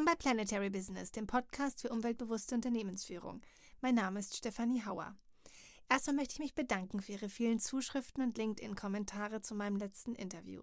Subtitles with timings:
[0.00, 3.42] Willkommen bei Planetary Business, dem Podcast für umweltbewusste Unternehmensführung.
[3.82, 5.14] Mein Name ist Stefanie Hauer.
[5.90, 10.62] Erstmal möchte ich mich bedanken für Ihre vielen Zuschriften und LinkedIn-Kommentare zu meinem letzten Interview.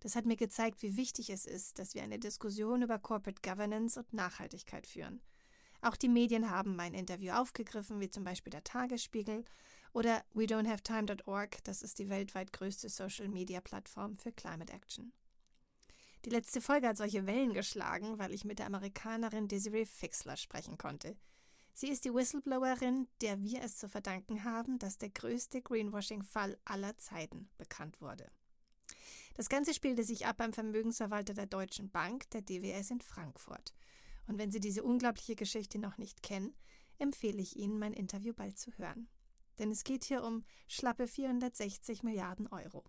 [0.00, 4.00] Das hat mir gezeigt, wie wichtig es ist, dass wir eine Diskussion über Corporate Governance
[4.00, 5.22] und Nachhaltigkeit führen.
[5.80, 9.44] Auch die Medien haben mein Interview aufgegriffen, wie zum Beispiel der Tagesspiegel
[9.92, 15.12] oder We Don't Have Time.org, das ist die weltweit größte Social-Media-Plattform für Climate Action.
[16.24, 20.78] Die letzte Folge hat solche Wellen geschlagen, weil ich mit der Amerikanerin Desiree Fixler sprechen
[20.78, 21.16] konnte.
[21.74, 26.96] Sie ist die Whistleblowerin, der wir es zu verdanken haben, dass der größte Greenwashing-Fall aller
[26.98, 28.30] Zeiten bekannt wurde.
[29.34, 33.74] Das Ganze spielte sich ab beim Vermögensverwalter der Deutschen Bank, der DWS in Frankfurt.
[34.26, 36.54] Und wenn Sie diese unglaubliche Geschichte noch nicht kennen,
[36.98, 39.08] empfehle ich Ihnen, mein Interview bald zu hören.
[39.58, 42.84] Denn es geht hier um schlappe 460 Milliarden Euro.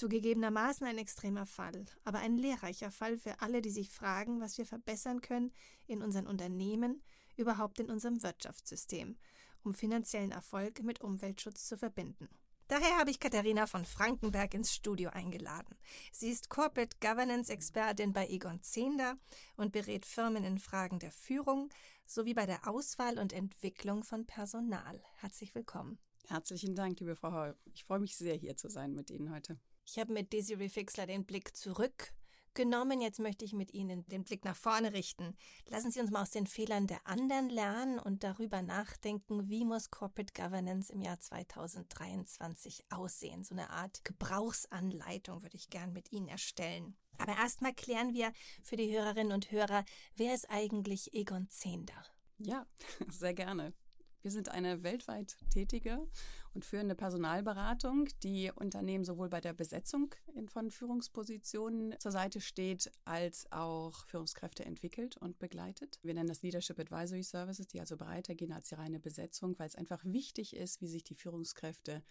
[0.00, 4.64] Zugegebenermaßen ein extremer Fall, aber ein lehrreicher Fall für alle, die sich fragen, was wir
[4.64, 5.52] verbessern können
[5.86, 7.02] in unseren Unternehmen,
[7.36, 9.18] überhaupt in unserem Wirtschaftssystem,
[9.62, 12.30] um finanziellen Erfolg mit Umweltschutz zu verbinden.
[12.68, 15.76] Daher habe ich Katharina von Frankenberg ins Studio eingeladen.
[16.12, 19.18] Sie ist Corporate Governance Expertin bei Egon Zehnder
[19.58, 21.68] und berät Firmen in Fragen der Führung
[22.06, 25.02] sowie bei der Auswahl und Entwicklung von Personal.
[25.16, 25.98] Herzlich willkommen.
[26.26, 27.52] Herzlichen Dank, liebe Frau Hau.
[27.74, 29.58] Ich freue mich sehr, hier zu sein mit Ihnen heute.
[29.90, 33.00] Ich habe mit Desiree Fixler den Blick zurückgenommen.
[33.00, 35.36] Jetzt möchte ich mit Ihnen den Blick nach vorne richten.
[35.66, 39.90] Lassen Sie uns mal aus den Fehlern der anderen lernen und darüber nachdenken, wie muss
[39.90, 43.42] Corporate Governance im Jahr 2023 aussehen.
[43.42, 46.96] So eine Art Gebrauchsanleitung würde ich gern mit Ihnen erstellen.
[47.18, 48.32] Aber erstmal klären wir
[48.62, 52.04] für die Hörerinnen und Hörer, wer ist eigentlich Egon Zehnder?
[52.38, 52.64] Ja,
[53.08, 53.74] sehr gerne.
[54.22, 56.06] Wir sind eine weltweit tätige
[56.52, 60.14] und führende Personalberatung, die Unternehmen sowohl bei der Besetzung
[60.48, 65.98] von Führungspositionen zur Seite steht, als auch Führungskräfte entwickelt und begleitet.
[66.02, 69.68] Wir nennen das Leadership Advisory Services, die also breiter gehen als die reine Besetzung, weil
[69.68, 72.02] es einfach wichtig ist, wie sich die Führungskräfte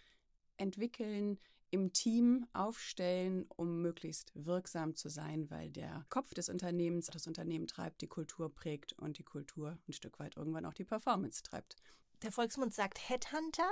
[0.56, 1.38] entwickeln,
[1.70, 7.66] im Team aufstellen, um möglichst wirksam zu sein, weil der Kopf des Unternehmens das Unternehmen
[7.66, 11.76] treibt, die Kultur prägt und die Kultur ein Stück weit irgendwann auch die Performance treibt.
[12.22, 13.68] Der Volksmund sagt Headhunter.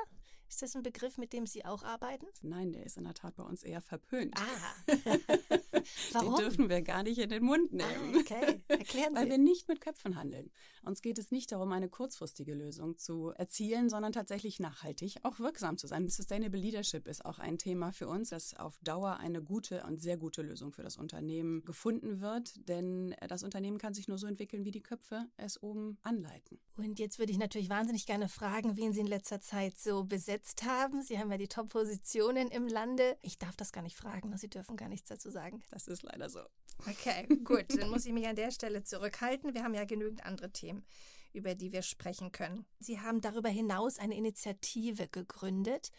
[0.49, 2.27] Ist das ein Begriff, mit dem Sie auch arbeiten?
[2.43, 4.35] Nein, der ist in der Tat bei uns eher verpönt.
[4.37, 4.93] Ah.
[6.13, 6.37] Warum?
[6.37, 8.15] Den dürfen wir gar nicht in den Mund nehmen.
[8.15, 9.21] Ah, okay, erklären Sie.
[9.21, 10.51] Weil wir nicht mit Köpfen handeln.
[10.83, 15.77] Uns geht es nicht darum, eine kurzfristige Lösung zu erzielen, sondern tatsächlich nachhaltig auch wirksam
[15.77, 16.09] zu sein.
[16.09, 20.17] Sustainable Leadership ist auch ein Thema für uns, dass auf Dauer eine gute und sehr
[20.17, 22.69] gute Lösung für das Unternehmen gefunden wird.
[22.69, 26.59] Denn das Unternehmen kann sich nur so entwickeln, wie die Köpfe es oben anleiten.
[26.77, 30.38] Und jetzt würde ich natürlich wahnsinnig gerne fragen, wen Sie in letzter Zeit so besetzt
[30.39, 31.03] besetzt haben.
[31.03, 33.17] Sie haben ja die Top-Positionen im Lande.
[33.23, 35.63] Ich darf das gar nicht fragen, Sie dürfen gar nichts dazu sagen.
[35.71, 36.41] Das ist leider so.
[36.89, 37.67] Okay, gut.
[37.77, 39.55] Dann muss ich mich an der Stelle zurückhalten.
[39.55, 40.85] Wir haben ja genügend andere Themen,
[41.33, 42.67] über die wir sprechen können.
[42.79, 45.91] Sie haben darüber hinaus eine Initiative gegründet,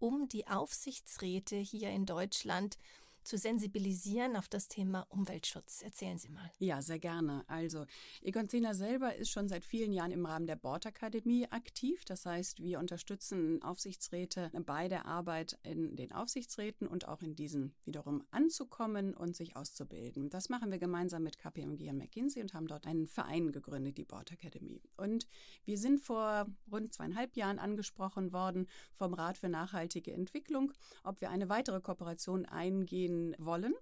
[0.00, 2.78] um die Aufsichtsräte hier in Deutschland
[3.24, 5.82] zu sensibilisieren auf das Thema Umweltschutz.
[5.82, 6.50] Erzählen Sie mal.
[6.58, 7.44] Ja, sehr gerne.
[7.48, 7.86] Also,
[8.22, 12.04] Egon Zehner selber ist schon seit vielen Jahren im Rahmen der Bordakademie aktiv.
[12.04, 17.74] Das heißt, wir unterstützen Aufsichtsräte bei der Arbeit in den Aufsichtsräten und auch in diesen
[17.84, 20.28] wiederum anzukommen und sich auszubilden.
[20.28, 24.04] Das machen wir gemeinsam mit KPMG und McKinsey und haben dort einen Verein gegründet, die
[24.04, 24.82] Board Academy.
[24.96, 25.26] Und
[25.64, 31.30] wir sind vor rund zweieinhalb Jahren angesprochen worden vom Rat für nachhaltige Entwicklung, ob wir
[31.30, 33.74] eine weitere Kooperation eingehen gehen wollen.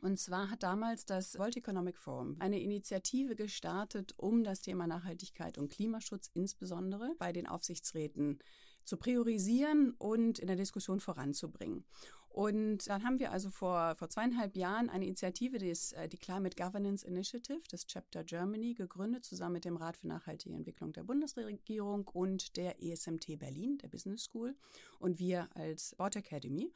[0.00, 5.58] Und zwar hat damals das World Economic Forum eine Initiative gestartet, um das Thema Nachhaltigkeit
[5.58, 8.38] und Klimaschutz insbesondere bei den Aufsichtsräten
[8.84, 11.84] zu priorisieren und in der Diskussion voranzubringen.
[12.28, 16.18] Und dann haben wir also vor, vor zweieinhalb Jahren eine Initiative, die, ist, äh, die
[16.18, 21.02] Climate Governance Initiative des Chapter Germany, gegründet, zusammen mit dem Rat für nachhaltige Entwicklung der
[21.02, 24.54] Bundesregierung und der ESMT Berlin, der Business School,
[25.00, 26.72] und wir als Board Academy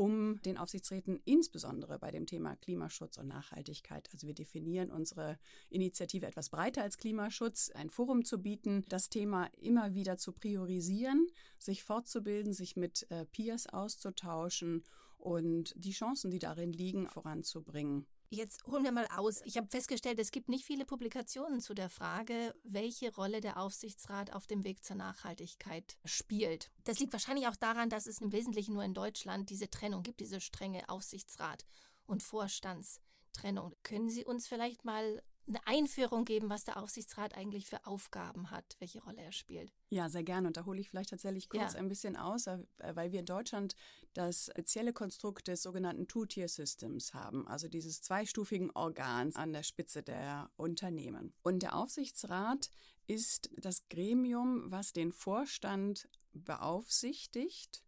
[0.00, 4.08] um den Aufsichtsräten insbesondere bei dem Thema Klimaschutz und Nachhaltigkeit.
[4.14, 5.38] Also wir definieren unsere
[5.68, 11.26] Initiative etwas breiter als Klimaschutz, ein Forum zu bieten, das Thema immer wieder zu priorisieren,
[11.58, 14.84] sich fortzubilden, sich mit äh, Peers auszutauschen
[15.18, 18.06] und die Chancen, die darin liegen, voranzubringen.
[18.32, 19.40] Jetzt holen wir mal aus.
[19.44, 24.32] Ich habe festgestellt, es gibt nicht viele Publikationen zu der Frage, welche Rolle der Aufsichtsrat
[24.32, 26.70] auf dem Weg zur Nachhaltigkeit spielt.
[26.84, 30.20] Das liegt wahrscheinlich auch daran, dass es im Wesentlichen nur in Deutschland diese Trennung gibt,
[30.20, 31.66] diese strenge Aufsichtsrat
[32.06, 33.74] und Vorstandstrennung.
[33.82, 38.76] Können Sie uns vielleicht mal eine Einführung geben, was der Aufsichtsrat eigentlich für Aufgaben hat,
[38.78, 39.72] welche Rolle er spielt.
[39.88, 40.46] Ja, sehr gerne.
[40.46, 41.78] Und da hole ich vielleicht tatsächlich kurz ja.
[41.78, 42.58] ein bisschen aus, äh,
[42.94, 43.74] weil wir in Deutschland
[44.14, 50.50] das spezielle Konstrukt des sogenannten Two-Tier-Systems haben, also dieses zweistufigen Organs an der Spitze der
[50.56, 51.32] Unternehmen.
[51.42, 52.70] Und der Aufsichtsrat
[53.06, 57.82] ist das Gremium, was den Vorstand beaufsichtigt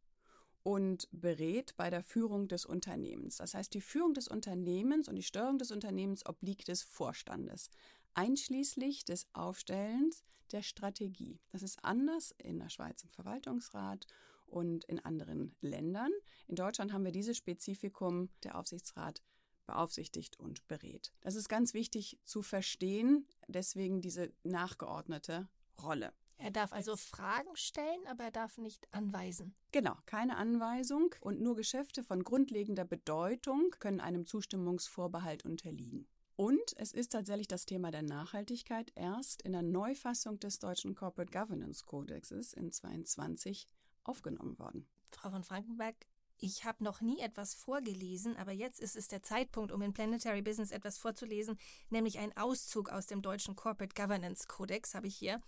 [0.62, 3.36] und berät bei der Führung des Unternehmens.
[3.38, 7.70] Das heißt, die Führung des Unternehmens und die Steuerung des Unternehmens obliegt des Vorstandes,
[8.14, 10.22] einschließlich des Aufstellens
[10.52, 11.40] der Strategie.
[11.50, 14.06] Das ist anders in der Schweiz im Verwaltungsrat
[14.46, 16.12] und in anderen Ländern.
[16.46, 19.22] In Deutschland haben wir dieses Spezifikum, der Aufsichtsrat
[19.66, 21.12] beaufsichtigt und berät.
[21.20, 25.48] Das ist ganz wichtig zu verstehen, deswegen diese nachgeordnete
[25.82, 26.12] Rolle.
[26.42, 29.54] Er darf also Fragen stellen, aber er darf nicht anweisen.
[29.70, 36.08] Genau, keine Anweisung und nur Geschäfte von grundlegender Bedeutung können einem Zustimmungsvorbehalt unterliegen.
[36.34, 41.30] Und es ist tatsächlich das Thema der Nachhaltigkeit erst in der Neufassung des deutschen Corporate
[41.30, 43.68] Governance Codexes in 22
[44.02, 44.88] aufgenommen worden.
[45.12, 45.94] Frau von Frankenberg,
[46.38, 50.42] ich habe noch nie etwas vorgelesen, aber jetzt ist es der Zeitpunkt, um in Planetary
[50.42, 51.56] Business etwas vorzulesen,
[51.88, 55.40] nämlich ein Auszug aus dem deutschen Corporate Governance Codex habe ich hier.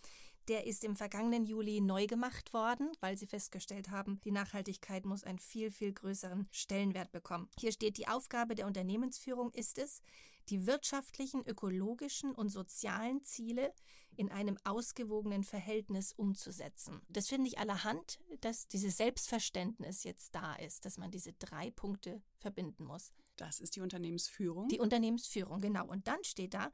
[0.49, 5.25] Der ist im vergangenen Juli neu gemacht worden, weil sie festgestellt haben, die Nachhaltigkeit muss
[5.25, 7.49] einen viel, viel größeren Stellenwert bekommen.
[7.59, 10.03] Hier steht, die Aufgabe der Unternehmensführung ist es,
[10.51, 13.73] die wirtschaftlichen, ökologischen und sozialen Ziele
[14.17, 17.01] in einem ausgewogenen Verhältnis umzusetzen.
[17.09, 22.23] Das finde ich allerhand, dass dieses Selbstverständnis jetzt da ist, dass man diese drei Punkte
[22.37, 23.13] verbinden muss.
[23.37, 24.69] Das ist die Unternehmensführung.
[24.69, 25.87] Die Unternehmensführung, genau.
[25.87, 26.71] Und dann steht da,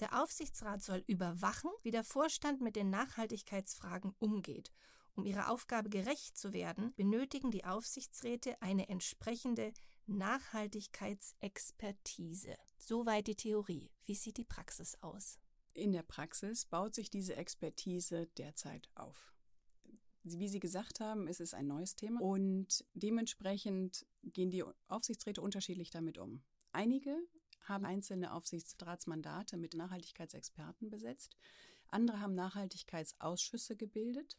[0.00, 4.70] der Aufsichtsrat soll überwachen, wie der Vorstand mit den Nachhaltigkeitsfragen umgeht.
[5.14, 9.72] Um ihrer Aufgabe gerecht zu werden, benötigen die Aufsichtsräte eine entsprechende
[10.06, 12.56] Nachhaltigkeitsexpertise.
[12.78, 13.92] Soweit die Theorie.
[14.06, 15.38] Wie sieht die Praxis aus?
[15.74, 19.34] In der Praxis baut sich diese Expertise derzeit auf.
[20.24, 25.90] Wie Sie gesagt haben, ist es ein neues Thema und dementsprechend gehen die Aufsichtsräte unterschiedlich
[25.90, 26.42] damit um.
[26.72, 27.14] Einige
[27.64, 31.36] haben einzelne Aufsichtsratsmandate mit Nachhaltigkeitsexperten besetzt.
[31.88, 34.38] Andere haben Nachhaltigkeitsausschüsse gebildet.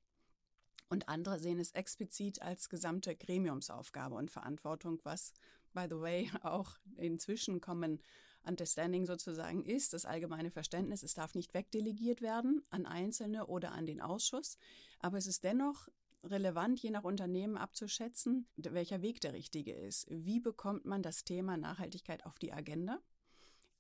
[0.90, 5.34] Und andere sehen es explizit als gesamte Gremiumsaufgabe und Verantwortung, was,
[5.74, 8.02] by the way, auch inzwischen kommen
[8.44, 11.02] Understanding sozusagen ist, das allgemeine Verständnis.
[11.02, 14.58] Es darf nicht wegdelegiert werden an Einzelne oder an den Ausschuss.
[15.00, 15.88] Aber es ist dennoch
[16.24, 20.08] relevant, je nach Unternehmen abzuschätzen, welcher Weg der richtige ist.
[20.10, 23.00] Wie bekommt man das Thema Nachhaltigkeit auf die Agenda?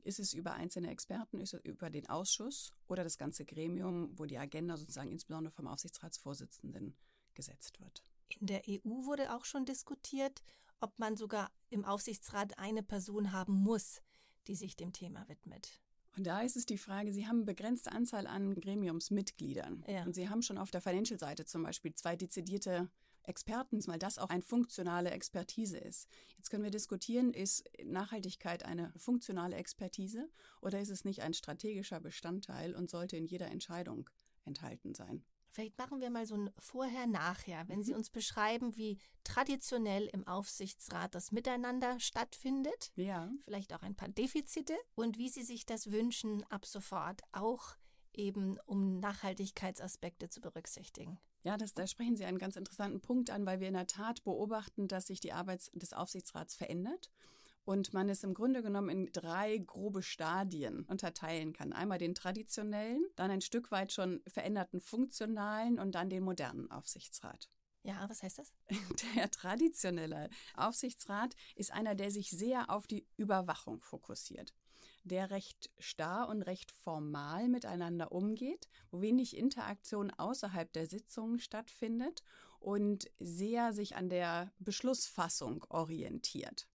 [0.05, 4.25] Ist es über einzelne Experten, ist es über den Ausschuss oder das ganze Gremium, wo
[4.25, 6.95] die Agenda sozusagen insbesondere vom Aufsichtsratsvorsitzenden
[7.33, 8.03] gesetzt wird?
[8.39, 10.43] In der EU wurde auch schon diskutiert,
[10.79, 13.99] ob man sogar im Aufsichtsrat eine Person haben muss,
[14.45, 15.81] die sich dem Thema widmet.
[16.15, 19.85] Und da ist es die Frage, Sie haben eine begrenzte Anzahl an Gremiumsmitgliedern.
[19.87, 20.03] Ja.
[20.03, 22.91] Und Sie haben schon auf der Financial-Seite zum Beispiel zwei dezidierte
[23.27, 26.07] Experten, weil das auch eine funktionale Expertise ist.
[26.37, 30.29] Jetzt können wir diskutieren, ist Nachhaltigkeit eine funktionale Expertise
[30.61, 34.09] oder ist es nicht ein strategischer Bestandteil und sollte in jeder Entscheidung
[34.45, 35.23] enthalten sein?
[35.55, 37.99] Vielleicht machen wir mal so ein Vorher-Nachher, wenn Sie mhm.
[37.99, 42.91] uns beschreiben, wie traditionell im Aufsichtsrat das Miteinander stattfindet.
[42.97, 43.31] Ja.
[43.39, 47.77] Vielleicht auch ein paar Defizite und wie Sie sich das wünschen ab sofort, auch
[48.17, 51.19] eben um Nachhaltigkeitsaspekte zu berücksichtigen.
[51.43, 54.23] Ja, das, da sprechen Sie einen ganz interessanten Punkt an, weil wir in der Tat
[54.23, 57.11] beobachten, dass sich die Arbeit des Aufsichtsrats verändert
[57.65, 61.73] und man es im Grunde genommen in drei grobe Stadien unterteilen kann.
[61.73, 67.49] Einmal den traditionellen, dann ein Stück weit schon veränderten funktionalen und dann den modernen Aufsichtsrat.
[67.83, 68.51] Ja, was heißt das?
[69.15, 74.53] Der traditionelle Aufsichtsrat ist einer, der sich sehr auf die Überwachung fokussiert
[75.05, 82.23] der recht starr und recht formal miteinander umgeht, wo wenig Interaktion außerhalb der Sitzungen stattfindet
[82.59, 86.67] und sehr sich an der Beschlussfassung orientiert.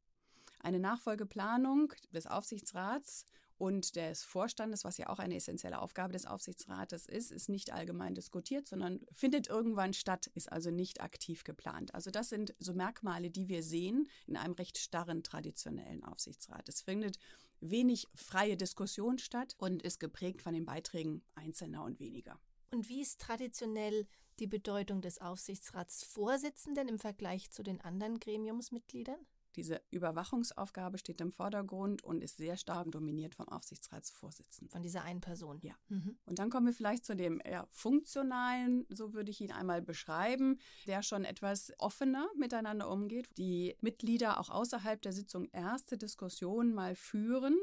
[0.61, 3.27] Eine Nachfolgeplanung des Aufsichtsrats
[3.61, 8.15] und des Vorstandes, was ja auch eine essentielle Aufgabe des Aufsichtsrates ist, ist nicht allgemein
[8.15, 11.95] diskutiert, sondern findet irgendwann statt, ist also nicht aktiv geplant.
[11.95, 16.71] Also das sind so Merkmale, die wir sehen in einem recht starren traditionellen Aufsichtsrat.
[16.71, 17.19] Es findet
[17.61, 22.39] wenig freie Diskussion statt und ist geprägt von den Beiträgen Einzelner und weniger.
[22.71, 24.07] Und wie ist traditionell
[24.39, 29.21] die Bedeutung des Aufsichtsratsvorsitzenden im Vergleich zu den anderen Gremiumsmitgliedern?
[29.57, 34.73] Diese Überwachungsaufgabe steht im Vordergrund und ist sehr stark dominiert vom Aufsichtsratsvorsitzenden.
[34.73, 35.59] Von dieser einen Person.
[35.63, 35.75] Ja.
[35.89, 36.17] Mhm.
[36.27, 40.59] Und dann kommen wir vielleicht zu dem eher funktionalen, so würde ich ihn einmal beschreiben,
[40.87, 43.29] der schon etwas offener miteinander umgeht.
[43.39, 47.57] Die Mitglieder auch außerhalb der Sitzung erste Diskussionen mal führen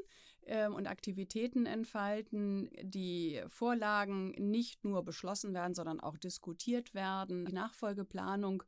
[0.47, 7.45] ähm, und Aktivitäten entfalten, die Vorlagen nicht nur beschlossen werden, sondern auch diskutiert werden.
[7.45, 8.63] Die Nachfolgeplanung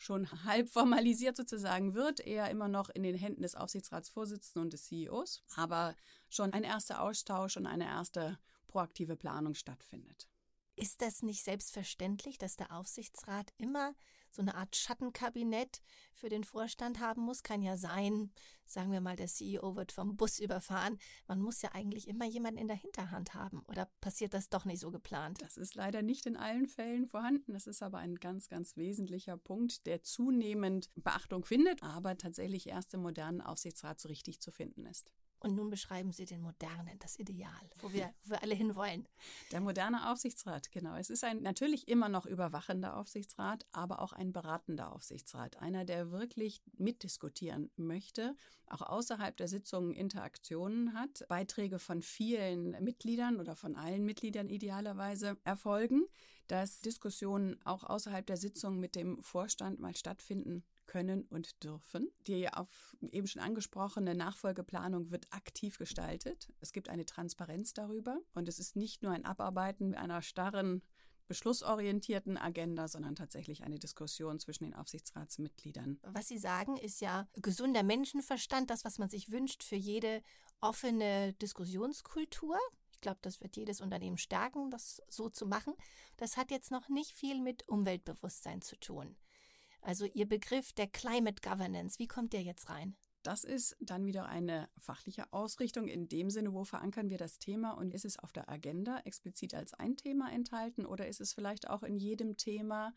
[0.00, 4.84] schon halb formalisiert sozusagen wird, eher immer noch in den Händen des Aufsichtsratsvorsitzenden und des
[4.84, 5.94] CEOs, aber
[6.28, 10.28] schon ein erster Austausch und eine erste proaktive Planung stattfindet.
[10.76, 13.94] Ist das nicht selbstverständlich, dass der Aufsichtsrat immer
[14.30, 15.82] so eine Art Schattenkabinett
[16.12, 17.42] für den Vorstand haben muss?
[17.42, 18.32] Kann ja sein,
[18.66, 20.98] sagen wir mal, der CEO wird vom Bus überfahren.
[21.26, 23.62] Man muss ja eigentlich immer jemanden in der Hinterhand haben.
[23.66, 25.42] Oder passiert das doch nicht so geplant?
[25.42, 27.52] Das ist leider nicht in allen Fällen vorhanden.
[27.52, 32.94] Das ist aber ein ganz, ganz wesentlicher Punkt, der zunehmend Beachtung findet, aber tatsächlich erst
[32.94, 35.12] im modernen Aufsichtsrat so richtig zu finden ist.
[35.42, 39.08] Und nun beschreiben Sie den modernen, das Ideal, wo wir, wo wir alle hinwollen.
[39.52, 40.96] Der moderne Aufsichtsrat, genau.
[40.96, 45.56] Es ist ein natürlich immer noch überwachender Aufsichtsrat, aber auch ein beratender Aufsichtsrat.
[45.56, 53.40] Einer, der wirklich mitdiskutieren möchte, auch außerhalb der Sitzungen Interaktionen hat, Beiträge von vielen Mitgliedern
[53.40, 56.04] oder von allen Mitgliedern idealerweise erfolgen,
[56.50, 62.10] dass Diskussionen auch außerhalb der Sitzung mit dem Vorstand mal stattfinden können und dürfen.
[62.26, 66.52] Die auf eben schon angesprochene Nachfolgeplanung wird aktiv gestaltet.
[66.60, 70.82] Es gibt eine Transparenz darüber und es ist nicht nur ein Abarbeiten einer starren
[71.28, 76.00] beschlussorientierten Agenda, sondern tatsächlich eine Diskussion zwischen den Aufsichtsratsmitgliedern.
[76.02, 80.22] Was Sie sagen, ist ja gesunder Menschenverstand, das, was man sich wünscht für jede
[80.60, 82.58] offene Diskussionskultur.
[83.00, 85.72] Ich glaube, das wird jedes Unternehmen stärken, das so zu machen.
[86.18, 89.16] Das hat jetzt noch nicht viel mit Umweltbewusstsein zu tun.
[89.80, 92.98] Also Ihr Begriff der Climate Governance, wie kommt der jetzt rein?
[93.22, 97.70] Das ist dann wieder eine fachliche Ausrichtung in dem Sinne, wo verankern wir das Thema
[97.70, 101.70] und ist es auf der Agenda explizit als ein Thema enthalten oder ist es vielleicht
[101.70, 102.92] auch in jedem Thema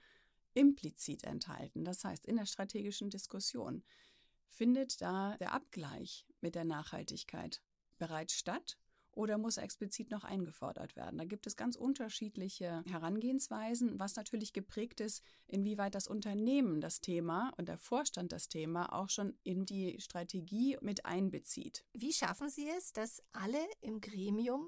[0.53, 1.85] implizit enthalten?
[1.85, 3.85] Das heißt, in der strategischen Diskussion
[4.49, 7.61] findet da der Abgleich mit der Nachhaltigkeit
[7.97, 8.77] bereits statt
[9.15, 11.17] oder muss explizit noch eingefordert werden?
[11.17, 17.51] Da gibt es ganz unterschiedliche Herangehensweisen, was natürlich geprägt ist, inwieweit das Unternehmen das Thema
[17.57, 21.85] und der Vorstand das Thema auch schon in die Strategie mit einbezieht.
[21.93, 24.67] Wie schaffen Sie es, dass alle im Gremium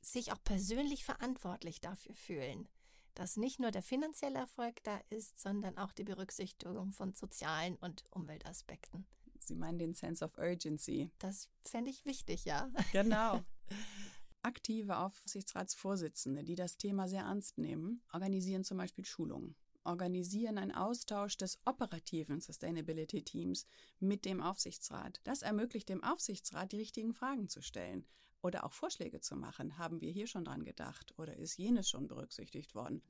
[0.00, 2.68] sich auch persönlich verantwortlich dafür fühlen?
[3.14, 8.04] dass nicht nur der finanzielle Erfolg da ist, sondern auch die Berücksichtigung von sozialen und
[8.10, 9.06] Umweltaspekten.
[9.42, 11.10] Sie meinen den Sense of Urgency.
[11.18, 12.70] Das fände ich wichtig, ja.
[12.92, 13.40] Genau.
[14.42, 21.36] Aktive Aufsichtsratsvorsitzende, die das Thema sehr ernst nehmen, organisieren zum Beispiel Schulungen organisieren einen Austausch
[21.36, 23.66] des operativen Sustainability Teams
[23.98, 25.20] mit dem Aufsichtsrat.
[25.24, 28.06] Das ermöglicht dem Aufsichtsrat, die richtigen Fragen zu stellen
[28.42, 29.78] oder auch Vorschläge zu machen.
[29.78, 33.02] Haben wir hier schon dran gedacht oder ist jenes schon berücksichtigt worden?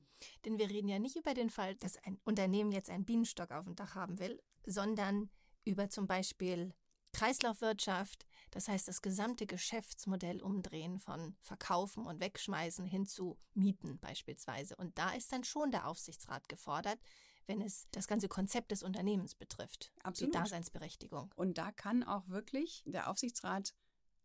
[0.45, 3.65] Denn wir reden ja nicht über den Fall, dass ein Unternehmen jetzt einen Bienenstock auf
[3.65, 5.29] dem Dach haben will, sondern
[5.65, 6.73] über zum Beispiel
[7.13, 14.75] Kreislaufwirtschaft, das heißt das gesamte Geschäftsmodell umdrehen von Verkaufen und Wegschmeißen hin zu Mieten beispielsweise.
[14.75, 16.99] Und da ist dann schon der Aufsichtsrat gefordert,
[17.45, 20.33] wenn es das ganze Konzept des Unternehmens betrifft, Absolut.
[20.33, 21.31] die Daseinsberechtigung.
[21.35, 23.73] Und da kann auch wirklich der Aufsichtsrat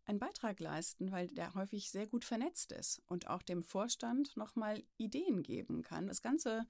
[0.04, 4.82] einen Beitrag leisten, weil der häufig sehr gut vernetzt ist und auch dem Vorstand nochmal
[4.96, 6.06] Ideen geben kann.
[6.06, 6.66] Das ganze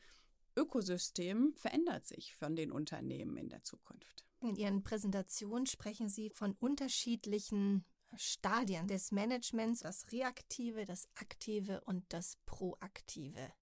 [0.56, 4.27] Ökosystem verändert sich von den Unternehmen in der Zukunft.
[4.40, 12.04] In Ihren Präsentationen sprechen Sie von unterschiedlichen Stadien des Managements, das Reaktive, das Aktive und
[12.12, 13.52] das Proaktive.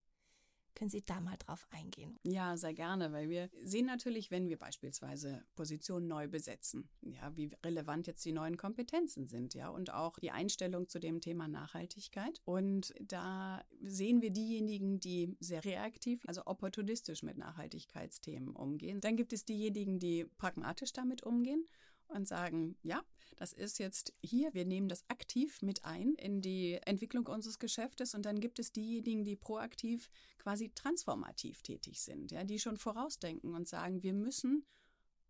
[0.76, 2.18] Können Sie da mal drauf eingehen?
[2.22, 7.50] Ja, sehr gerne, weil wir sehen natürlich, wenn wir beispielsweise Positionen neu besetzen, ja, wie
[7.64, 12.42] relevant jetzt die neuen Kompetenzen sind, ja, und auch die Einstellung zu dem Thema Nachhaltigkeit.
[12.44, 19.00] Und da sehen wir diejenigen, die sehr reaktiv, also opportunistisch mit Nachhaltigkeitsthemen umgehen.
[19.00, 21.66] Dann gibt es diejenigen, die pragmatisch damit umgehen
[22.08, 23.02] und sagen, ja,
[23.36, 28.14] das ist jetzt hier, wir nehmen das aktiv mit ein in die Entwicklung unseres Geschäftes
[28.14, 30.08] und dann gibt es diejenigen, die proaktiv
[30.38, 34.64] quasi transformativ tätig sind, ja, die schon vorausdenken und sagen, wir müssen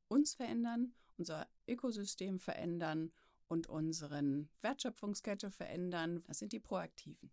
[0.09, 3.13] uns verändern, unser Ökosystem verändern
[3.49, 6.23] und unseren Wertschöpfungskette verändern.
[6.27, 7.31] Das sind die Proaktiven.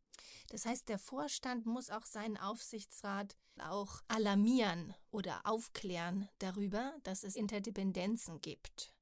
[0.50, 7.36] Das heißt, der Vorstand muss auch seinen Aufsichtsrat auch alarmieren oder aufklären darüber, dass es
[7.36, 8.93] Interdependenzen gibt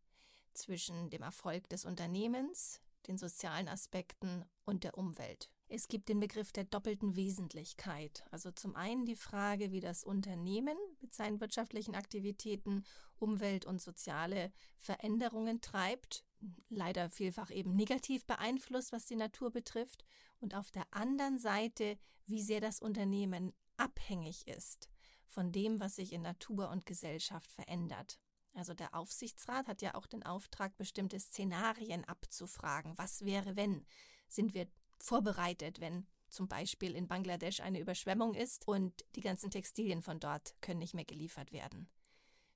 [0.53, 5.49] zwischen dem Erfolg des Unternehmens, den sozialen Aspekten und der Umwelt.
[5.67, 8.25] Es gibt den Begriff der doppelten Wesentlichkeit.
[8.29, 12.83] Also zum einen die Frage, wie das Unternehmen mit seinen wirtschaftlichen Aktivitäten
[13.19, 16.25] Umwelt- und soziale Veränderungen treibt,
[16.69, 20.03] leider vielfach eben negativ beeinflusst, was die Natur betrifft.
[20.39, 24.89] Und auf der anderen Seite, wie sehr das Unternehmen abhängig ist
[25.31, 28.19] von dem, was sich in Natur und Gesellschaft verändert.
[28.53, 32.97] Also der Aufsichtsrat hat ja auch den Auftrag, bestimmte Szenarien abzufragen.
[32.97, 33.85] Was wäre, wenn?
[34.27, 34.67] Sind wir
[34.99, 40.55] vorbereitet, wenn zum Beispiel in Bangladesch eine Überschwemmung ist und die ganzen Textilien von dort
[40.61, 41.89] können nicht mehr geliefert werden.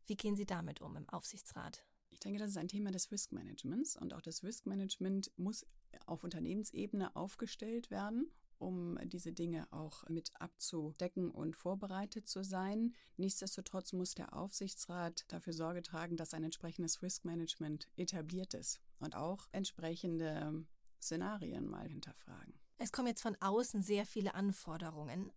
[0.05, 1.83] Wie gehen Sie damit um im Aufsichtsrat?
[2.09, 5.65] Ich denke, das ist ein Thema des Risk Managements und auch das Risk Management muss
[6.05, 12.93] auf Unternehmensebene aufgestellt werden um diese Dinge auch mit abzudecken und vorbereitet zu sein.
[13.17, 19.15] Nichtsdestotrotz muss der Aufsichtsrat dafür Sorge tragen, dass ein entsprechendes Risk Management etabliert ist und
[19.15, 20.65] auch entsprechende
[21.01, 22.53] Szenarien mal hinterfragen.
[22.77, 25.31] Es kommen jetzt von außen sehr viele Anforderungen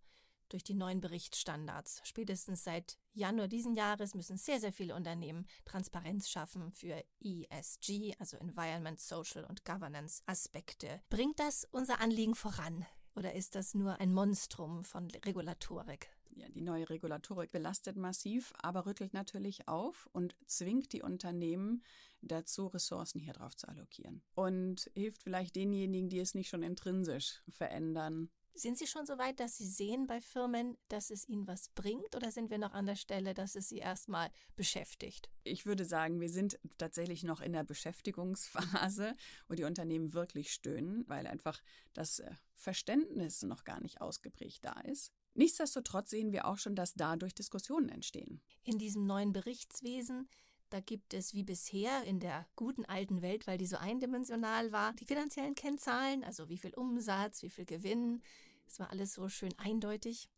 [0.49, 2.01] durch die neuen Berichtsstandards.
[2.03, 8.37] Spätestens seit Januar diesen Jahres müssen sehr, sehr viele Unternehmen Transparenz schaffen für ESG, also
[8.37, 11.01] Environment, Social und Governance Aspekte.
[11.09, 12.85] Bringt das unser Anliegen voran?
[13.19, 16.09] Oder ist das nur ein Monstrum von Regulatorik?
[16.35, 21.83] Ja, die neue Regulatorik belastet massiv, aber rüttelt natürlich auf und zwingt die Unternehmen
[22.21, 24.21] dazu, Ressourcen hier drauf zu allokieren.
[24.35, 29.39] Und hilft vielleicht denjenigen, die es nicht schon intrinsisch verändern, sind Sie schon so weit,
[29.39, 32.85] dass Sie sehen bei Firmen, dass es ihnen was bringt oder sind wir noch an
[32.85, 35.29] der Stelle, dass es Sie erstmal beschäftigt?
[35.43, 39.15] Ich würde sagen, wir sind tatsächlich noch in der Beschäftigungsphase,
[39.47, 41.61] wo die Unternehmen wirklich stöhnen, weil einfach
[41.93, 45.11] das äh, Verständnis noch gar nicht ausgeprägt da ist.
[45.33, 48.41] Nichtsdestotrotz sehen wir auch schon, dass dadurch Diskussionen entstehen.
[48.63, 50.27] In diesem neuen Berichtswesen
[50.69, 54.93] da gibt es wie bisher in der guten alten Welt, weil die so eindimensional war,
[54.93, 58.21] die finanziellen Kennzahlen, also wie viel Umsatz, wie viel Gewinn.
[58.67, 60.29] Es war alles so schön eindeutig.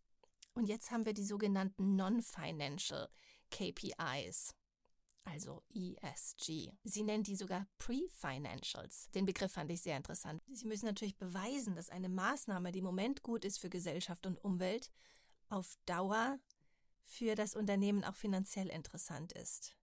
[0.53, 3.09] Und jetzt haben wir die sogenannten Non-Financial
[3.51, 4.55] KPIs,
[5.25, 6.71] also ESG.
[6.83, 9.09] Sie nennt die sogar Pre-Financials.
[9.11, 10.41] Den Begriff fand ich sehr interessant.
[10.49, 14.43] Sie müssen natürlich beweisen, dass eine Maßnahme, die im Moment gut ist für Gesellschaft und
[14.43, 14.91] Umwelt,
[15.49, 16.39] auf Dauer
[17.03, 19.75] für das Unternehmen auch finanziell interessant ist.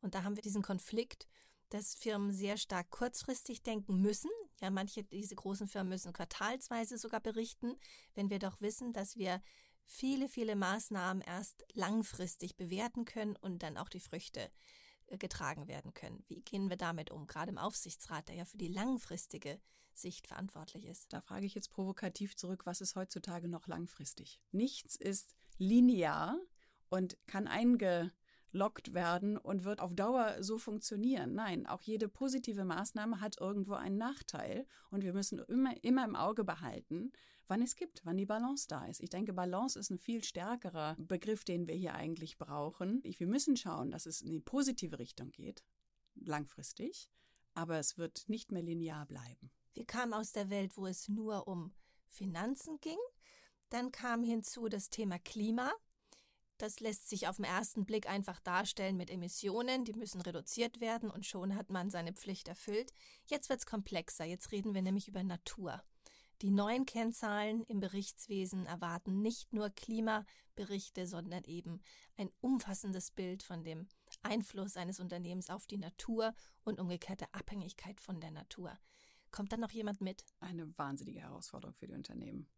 [0.00, 1.26] Und da haben wir diesen Konflikt,
[1.70, 4.30] dass Firmen sehr stark kurzfristig denken müssen.
[4.60, 7.76] Ja, manche diese großen Firmen müssen quartalsweise sogar berichten,
[8.14, 9.42] wenn wir doch wissen, dass wir
[9.84, 14.50] viele, viele Maßnahmen erst langfristig bewerten können und dann auch die Früchte
[15.06, 16.24] äh, getragen werden können.
[16.28, 17.26] Wie gehen wir damit um?
[17.26, 19.60] Gerade im Aufsichtsrat, der ja für die langfristige
[19.94, 21.12] Sicht verantwortlich ist.
[21.12, 24.40] Da frage ich jetzt provokativ zurück, was ist heutzutage noch langfristig?
[24.52, 26.38] Nichts ist linear
[26.88, 28.12] und kann einge
[28.58, 31.34] lockt werden und wird auf Dauer so funktionieren.
[31.34, 36.16] Nein, auch jede positive Maßnahme hat irgendwo einen Nachteil und wir müssen immer, immer im
[36.16, 37.12] Auge behalten,
[37.46, 39.00] wann es gibt, wann die Balance da ist.
[39.00, 43.00] Ich denke, Balance ist ein viel stärkerer Begriff, den wir hier eigentlich brauchen.
[43.04, 45.64] Wir müssen schauen, dass es in die positive Richtung geht,
[46.16, 47.10] langfristig,
[47.54, 49.50] aber es wird nicht mehr linear bleiben.
[49.72, 51.72] Wir kamen aus der Welt, wo es nur um
[52.08, 52.98] Finanzen ging.
[53.68, 55.72] Dann kam hinzu das Thema Klima.
[56.58, 61.08] Das lässt sich auf den ersten Blick einfach darstellen mit Emissionen, die müssen reduziert werden
[61.08, 62.92] und schon hat man seine Pflicht erfüllt.
[63.26, 65.80] Jetzt wird es komplexer, jetzt reden wir nämlich über Natur.
[66.42, 71.80] Die neuen Kennzahlen im Berichtswesen erwarten nicht nur Klimaberichte, sondern eben
[72.16, 73.88] ein umfassendes Bild von dem
[74.22, 78.76] Einfluss eines Unternehmens auf die Natur und umgekehrte Abhängigkeit von der Natur.
[79.30, 80.24] Kommt da noch jemand mit?
[80.40, 82.48] Eine wahnsinnige Herausforderung für die Unternehmen.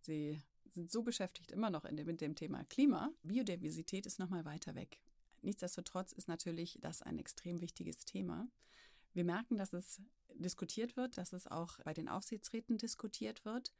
[0.00, 3.10] Sie sind so beschäftigt immer noch dem, mit dem Thema Klima.
[3.22, 5.00] Biodiversität ist noch mal weiter weg.
[5.42, 8.48] Nichtsdestotrotz ist natürlich das ein extrem wichtiges Thema.
[9.12, 10.00] Wir merken, dass es
[10.34, 13.72] diskutiert wird, dass es auch bei den Aufsichtsräten diskutiert wird.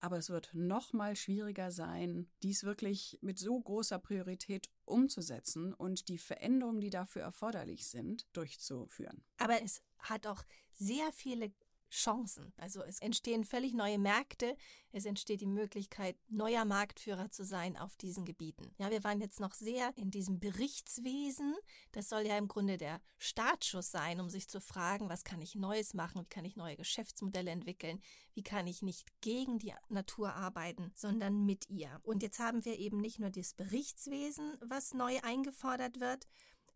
[0.00, 6.08] Aber es wird noch mal schwieriger sein, dies wirklich mit so großer Priorität umzusetzen und
[6.08, 9.22] die Veränderungen, die dafür erforderlich sind, durchzuführen.
[9.38, 11.52] Aber es hat auch sehr viele
[11.92, 12.52] Chancen.
[12.56, 14.56] Also es entstehen völlig neue Märkte,
[14.92, 18.74] es entsteht die Möglichkeit, neuer Marktführer zu sein auf diesen Gebieten.
[18.78, 21.54] Ja, wir waren jetzt noch sehr in diesem Berichtswesen.
[21.92, 25.54] Das soll ja im Grunde der Startschuss sein, um sich zu fragen, was kann ich
[25.54, 28.00] Neues machen, wie kann ich neue Geschäftsmodelle entwickeln,
[28.32, 32.00] wie kann ich nicht gegen die Natur arbeiten, sondern mit ihr.
[32.02, 36.26] Und jetzt haben wir eben nicht nur das Berichtswesen, was neu eingefordert wird,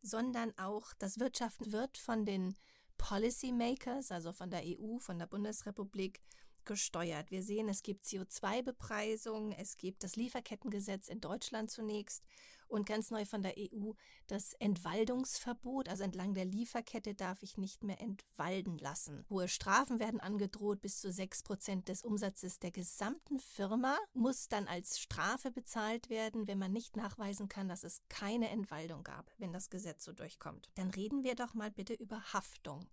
[0.02, 2.54] sondern auch das Wirtschaften wird von den
[2.98, 6.20] Policymakers, also von der EU, von der Bundesrepublik,
[6.66, 7.30] gesteuert.
[7.30, 12.22] Wir sehen, es gibt CO2-Bepreisung, es gibt das Lieferkettengesetz in Deutschland zunächst
[12.68, 13.92] und ganz neu von der EU
[14.26, 15.88] das Entwaldungsverbot.
[15.88, 19.24] Also entlang der Lieferkette darf ich nicht mehr entwalden lassen.
[19.30, 20.80] Hohe Strafen werden angedroht.
[20.80, 26.48] Bis zu sechs Prozent des Umsatzes der gesamten Firma muss dann als Strafe bezahlt werden,
[26.48, 30.70] wenn man nicht nachweisen kann, dass es keine Entwaldung gab, wenn das Gesetz so durchkommt.
[30.74, 32.86] Dann reden wir doch mal bitte über Haftung.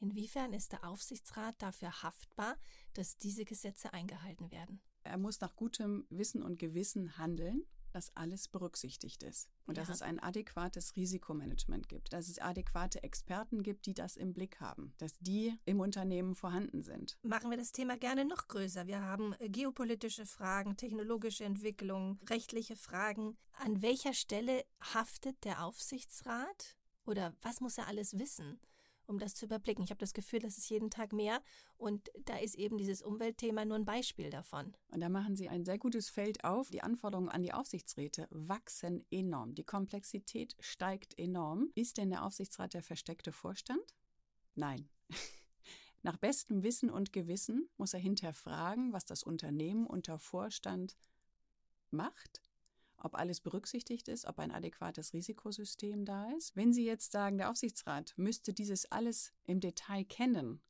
[0.00, 2.56] Inwiefern ist der Aufsichtsrat dafür haftbar,
[2.94, 4.80] dass diese Gesetze eingehalten werden?
[5.02, 9.84] Er muss nach gutem Wissen und Gewissen handeln dass alles berücksichtigt ist und ja.
[9.84, 14.60] dass es ein adäquates Risikomanagement gibt, dass es adäquate Experten gibt, die das im Blick
[14.60, 17.16] haben, dass die im Unternehmen vorhanden sind.
[17.22, 18.88] Machen wir das Thema gerne noch größer.
[18.88, 23.36] Wir haben äh, geopolitische Fragen, technologische Entwicklung, rechtliche Fragen.
[23.52, 26.76] An welcher Stelle haftet der Aufsichtsrat?
[27.06, 28.58] Oder was muss er alles wissen?
[29.06, 29.82] Um das zu überblicken.
[29.84, 31.42] Ich habe das Gefühl, das ist jeden Tag mehr
[31.76, 34.76] und da ist eben dieses Umweltthema nur ein Beispiel davon.
[34.88, 36.70] Und da machen Sie ein sehr gutes Feld auf.
[36.70, 39.54] Die Anforderungen an die Aufsichtsräte wachsen enorm.
[39.54, 41.70] Die Komplexität steigt enorm.
[41.74, 43.94] Ist denn der Aufsichtsrat der versteckte Vorstand?
[44.54, 44.88] Nein.
[46.02, 50.96] Nach bestem Wissen und Gewissen muss er hinterfragen, was das Unternehmen unter Vorstand
[51.90, 52.42] macht
[53.04, 56.56] ob alles berücksichtigt ist, ob ein adäquates Risikosystem da ist.
[56.56, 60.60] Wenn Sie jetzt sagen, der Aufsichtsrat müsste dieses alles im Detail kennen,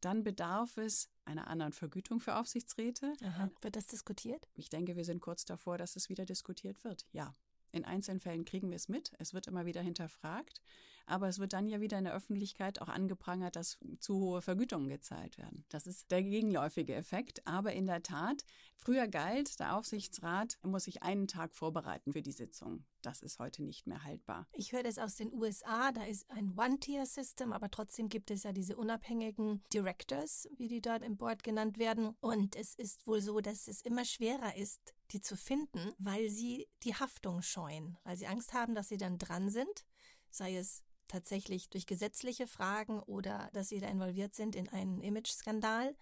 [0.00, 3.14] dann bedarf es einer anderen Vergütung für Aufsichtsräte.
[3.22, 3.50] Aha.
[3.60, 4.48] Wird das diskutiert?
[4.54, 7.06] Ich denke, wir sind kurz davor, dass es wieder diskutiert wird.
[7.12, 7.34] Ja.
[7.72, 9.12] In einzelnen Fällen kriegen wir es mit.
[9.18, 10.60] Es wird immer wieder hinterfragt.
[11.08, 14.90] Aber es wird dann ja wieder in der Öffentlichkeit auch angeprangert, dass zu hohe Vergütungen
[14.90, 15.64] gezahlt werden.
[15.70, 17.46] Das ist der gegenläufige Effekt.
[17.46, 18.44] Aber in der Tat,
[18.76, 22.84] früher galt, der Aufsichtsrat muss sich einen Tag vorbereiten für die Sitzung.
[23.00, 24.46] Das ist heute nicht mehr haltbar.
[24.52, 28.52] Ich höre das aus den USA, da ist ein One-Tier-System, aber trotzdem gibt es ja
[28.52, 32.16] diese unabhängigen Directors, wie die dort im Board genannt werden.
[32.20, 36.68] Und es ist wohl so, dass es immer schwerer ist, die zu finden, weil sie
[36.82, 39.84] die Haftung scheuen, weil sie Angst haben, dass sie dann dran sind,
[40.30, 45.96] sei es tatsächlich durch gesetzliche Fragen oder dass sie da involviert sind in einen Image-Skandal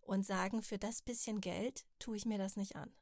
[0.00, 2.92] und sagen, für das bisschen Geld tue ich mir das nicht an.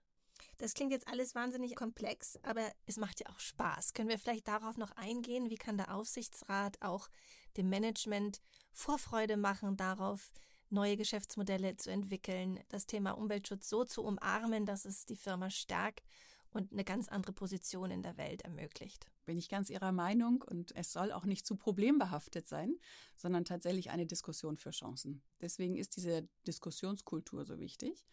[0.58, 3.92] Das klingt jetzt alles wahnsinnig komplex, aber es macht ja auch Spaß.
[3.92, 5.50] Können wir vielleicht darauf noch eingehen?
[5.50, 7.08] Wie kann der Aufsichtsrat auch
[7.56, 8.40] dem Management
[8.72, 10.32] Vorfreude machen darauf,
[10.74, 16.02] neue Geschäftsmodelle zu entwickeln, das Thema Umweltschutz so zu umarmen, dass es die Firma stärkt
[16.50, 19.06] und eine ganz andere Position in der Welt ermöglicht.
[19.24, 22.76] Bin ich ganz Ihrer Meinung und es soll auch nicht zu problembehaftet sein,
[23.16, 25.22] sondern tatsächlich eine Diskussion für Chancen.
[25.40, 28.06] Deswegen ist diese Diskussionskultur so wichtig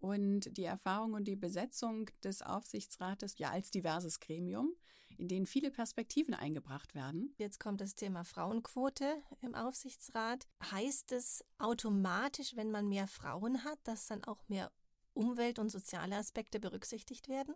[0.00, 4.74] und die Erfahrung und die Besetzung des Aufsichtsrates ja als diverses Gremium,
[5.16, 7.34] in denen viele Perspektiven eingebracht werden.
[7.38, 10.46] Jetzt kommt das Thema Frauenquote im Aufsichtsrat.
[10.70, 14.70] Heißt es automatisch, wenn man mehr Frauen hat, dass dann auch mehr
[15.14, 17.54] Umwelt- und soziale Aspekte berücksichtigt werden?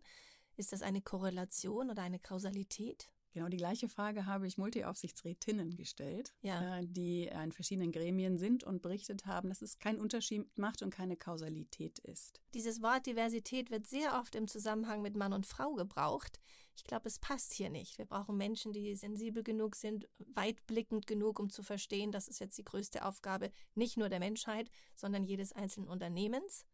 [0.57, 3.09] Ist das eine Korrelation oder eine Kausalität?
[3.33, 6.79] Genau die gleiche Frage habe ich Multiaufsichtsrätinnen gestellt, ja.
[6.79, 10.90] Äh, die in verschiedenen Gremien sind und berichtet haben, dass es keinen Unterschied macht und
[10.90, 12.40] keine Kausalität ist.
[12.55, 16.40] Dieses Wort Diversität wird sehr oft im Zusammenhang mit Mann und Frau gebraucht.
[16.77, 17.99] Ich glaube, es passt hier nicht.
[17.99, 22.59] Wir brauchen Menschen, die sensibel genug sind, weitblickend genug, um zu verstehen, das ist jetzt
[22.59, 26.64] die größte Aufgabe nicht nur der Menschheit, sondern jedes einzelnen Unternehmens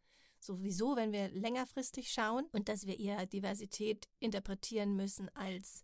[0.41, 5.83] sowieso, wenn wir längerfristig schauen und dass wir eher Diversität interpretieren müssen als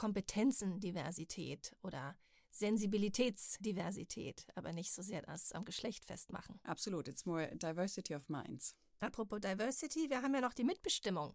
[0.00, 2.16] Kompetenzendiversität oder
[2.50, 6.58] Sensibilitätsdiversität, aber nicht so sehr das am Geschlecht festmachen.
[6.62, 8.74] Absolut, it's more diversity of minds.
[9.00, 11.34] Apropos Diversity, wir haben ja noch die Mitbestimmung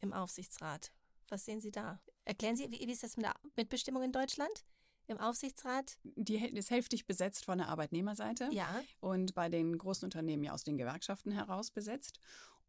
[0.00, 0.90] im Aufsichtsrat.
[1.28, 2.00] Was sehen Sie da?
[2.24, 4.64] Erklären Sie, wie, wie ist das mit der Mitbestimmung in Deutschland?
[5.06, 5.98] im Aufsichtsrat?
[6.04, 8.80] Die ist hälftig besetzt von der Arbeitnehmerseite ja.
[9.00, 12.20] und bei den großen Unternehmen ja aus den Gewerkschaften heraus besetzt.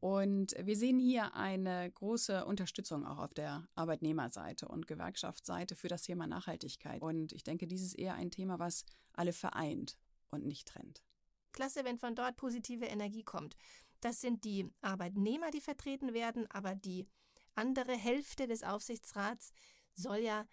[0.01, 6.01] Und wir sehen hier eine große Unterstützung auch auf der Arbeitnehmerseite und Gewerkschaftsseite für das
[6.01, 7.03] Thema Nachhaltigkeit.
[7.03, 8.83] Und ich denke, dies ist eher ein Thema, was
[9.13, 9.97] alle vereint
[10.31, 11.03] und nicht trennt.
[11.51, 13.55] Klasse, wenn von dort positive Energie kommt.
[13.99, 17.05] Das sind die Arbeitnehmer, die vertreten werden, aber die
[17.53, 19.51] andere Hälfte des Aufsichtsrats
[19.93, 20.47] soll ja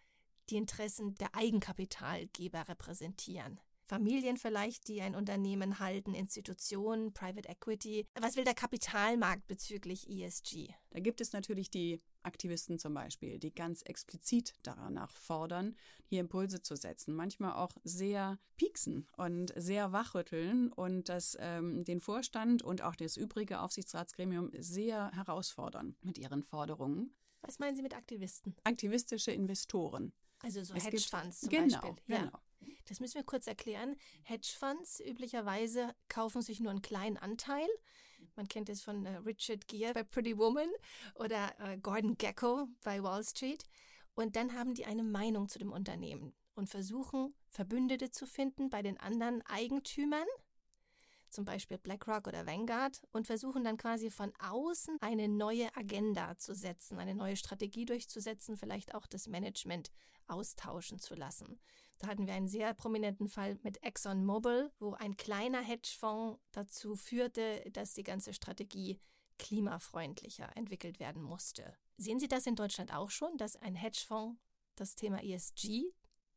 [0.51, 3.61] die Interessen der Eigenkapitalgeber repräsentieren.
[3.89, 8.07] Familien vielleicht, die ein Unternehmen halten, Institutionen, Private Equity.
[8.21, 10.75] Was will der Kapitalmarkt bezüglich ESG?
[10.91, 15.75] Da gibt es natürlich die Aktivisten zum Beispiel, die ganz explizit danach fordern,
[16.05, 22.01] hier Impulse zu setzen, manchmal auch sehr pieksen und sehr wachrütteln und das ähm, den
[22.01, 27.15] Vorstand und auch das übrige Aufsichtsratsgremium sehr herausfordern mit ihren Forderungen.
[27.41, 28.55] Was meinen Sie mit Aktivisten?
[28.65, 30.13] Aktivistische Investoren.
[30.41, 31.95] Also so Hedgefonds zum genau, Beispiel.
[32.07, 32.19] Ja.
[32.19, 32.39] Genau.
[32.87, 33.97] Das müssen wir kurz erklären.
[34.23, 37.69] Hedgefonds üblicherweise kaufen sich nur einen kleinen Anteil.
[38.35, 40.71] Man kennt es von äh, Richard Gere bei Pretty Woman
[41.15, 43.65] oder äh, Gordon Gecko bei Wall Street.
[44.15, 48.83] Und dann haben die eine Meinung zu dem Unternehmen und versuchen, Verbündete zu finden bei
[48.83, 50.27] den anderen Eigentümern
[51.31, 56.55] zum Beispiel BlackRock oder Vanguard, und versuchen dann quasi von außen eine neue Agenda zu
[56.55, 59.91] setzen, eine neue Strategie durchzusetzen, vielleicht auch das Management
[60.27, 61.61] austauschen zu lassen.
[61.99, 67.63] Da hatten wir einen sehr prominenten Fall mit ExxonMobil, wo ein kleiner Hedgefonds dazu führte,
[67.73, 69.01] dass die ganze Strategie
[69.39, 71.77] klimafreundlicher entwickelt werden musste.
[71.97, 74.41] Sehen Sie das in Deutschland auch schon, dass ein Hedgefonds
[74.77, 75.93] das Thema ESG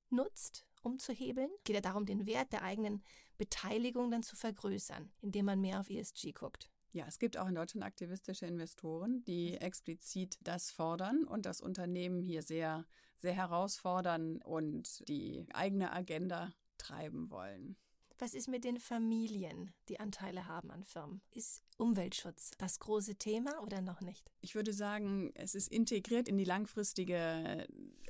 [0.10, 1.52] nutzt, um zu hebeln?
[1.64, 3.04] Geht ja darum, den Wert der eigenen
[3.38, 6.70] Beteiligung dann zu vergrößern, indem man mehr auf ESG guckt.
[6.94, 12.22] Ja, es gibt auch in Deutschland aktivistische Investoren, die explizit das fordern und das Unternehmen
[12.22, 12.86] hier sehr,
[13.22, 17.78] sehr herausfordern und die eigene Agenda treiben wollen.
[18.22, 21.22] Was ist mit den Familien, die Anteile haben an Firmen?
[21.32, 24.32] Ist Umweltschutz das große Thema oder noch nicht?
[24.42, 27.66] Ich würde sagen, es ist integriert in die langfristige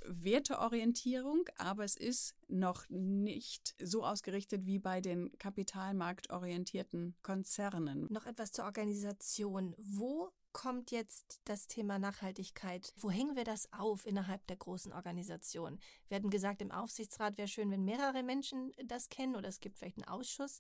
[0.06, 8.08] Werteorientierung, aber es ist noch nicht so ausgerichtet wie bei den kapitalmarktorientierten Konzernen.
[8.10, 9.74] Noch etwas zur Organisation.
[9.78, 12.94] Wo kommt jetzt das Thema Nachhaltigkeit?
[12.98, 15.80] Wo hängen wir das auf innerhalb der großen Organisation?
[16.08, 19.78] Wir hatten gesagt, im Aufsichtsrat wäre schön, wenn mehrere Menschen das kennen oder es gibt
[19.78, 20.60] vielleicht einen Ausschuss.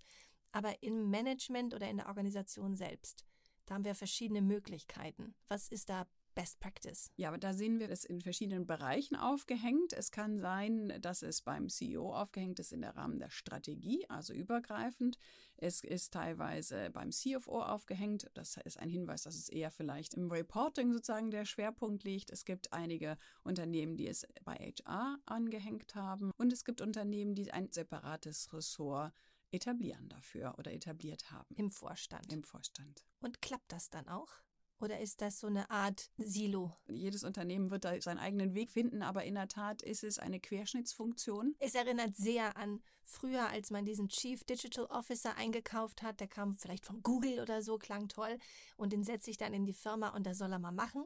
[0.51, 3.25] Aber im Management oder in der Organisation selbst,
[3.65, 5.34] da haben wir verschiedene Möglichkeiten.
[5.47, 7.12] Was ist da Best Practice.
[7.15, 9.94] Ja, aber da sehen wir es in verschiedenen Bereichen aufgehängt.
[9.94, 14.34] Es kann sein, dass es beim CEO aufgehängt ist in der Rahmen der Strategie, also
[14.34, 15.17] übergreifend.
[15.58, 18.30] Es ist teilweise beim CFO aufgehängt.
[18.34, 22.32] Das ist ein Hinweis, dass es eher vielleicht im Reporting sozusagen der Schwerpunkt liegt.
[22.32, 26.32] Es gibt einige Unternehmen, die es bei HR angehängt haben.
[26.38, 29.13] Und es gibt Unternehmen, die ein separates Ressort
[29.52, 31.54] etablieren dafür oder etabliert haben.
[31.56, 32.32] Im Vorstand.
[32.32, 33.06] Im Vorstand.
[33.20, 34.41] Und klappt das dann auch?
[34.82, 36.76] Oder ist das so eine Art Silo?
[36.89, 40.39] Jedes Unternehmen wird da seinen eigenen Weg finden, aber in der Tat ist es eine
[40.39, 41.56] Querschnittsfunktion.
[41.60, 46.20] Es erinnert sehr an früher, als man diesen Chief Digital Officer eingekauft hat.
[46.20, 48.39] Der kam vielleicht von Google oder so, klang toll.
[48.76, 51.06] Und den setze ich dann in die Firma und da soll er mal machen.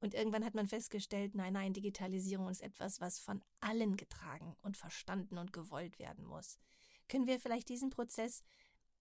[0.00, 4.76] Und irgendwann hat man festgestellt, nein, nein, Digitalisierung ist etwas, was von allen getragen und
[4.76, 6.58] verstanden und gewollt werden muss.
[7.08, 8.42] Können wir vielleicht diesen Prozess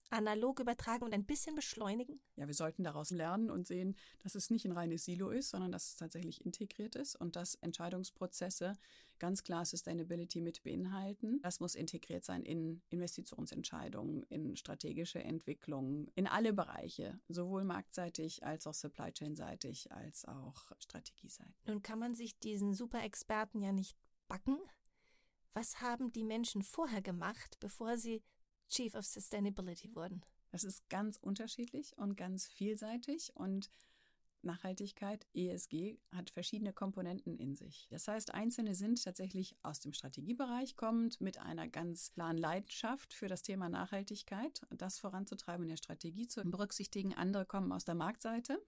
[0.09, 2.19] analog übertragen und ein bisschen beschleunigen?
[2.35, 5.71] Ja, wir sollten daraus lernen und sehen, dass es nicht ein reines Silo ist, sondern
[5.71, 8.73] dass es tatsächlich integriert ist und dass Entscheidungsprozesse
[9.19, 11.39] ganz klar Sustainability mit beinhalten.
[11.41, 18.67] Das muss integriert sein in Investitionsentscheidungen, in strategische Entwicklungen, in alle Bereiche, sowohl marktseitig als
[18.67, 21.65] auch supply chain seitig als auch strategieseitig.
[21.65, 24.57] Nun kann man sich diesen Superexperten ja nicht backen.
[25.53, 28.21] Was haben die Menschen vorher gemacht, bevor sie
[28.67, 30.21] Chief of Sustainability wurden?
[30.51, 33.69] Das ist ganz unterschiedlich und ganz vielseitig und
[34.45, 37.88] Nachhaltigkeit, ESG, hat verschiedene Komponenten in sich.
[37.89, 43.28] Das heißt, einzelne sind tatsächlich aus dem Strategiebereich kommend mit einer ganz klaren Leidenschaft für
[43.28, 47.13] das Thema Nachhaltigkeit, das voranzutreiben in der Strategie zu berücksichtigen.
[47.15, 48.62] Andere kommen aus der Marktseite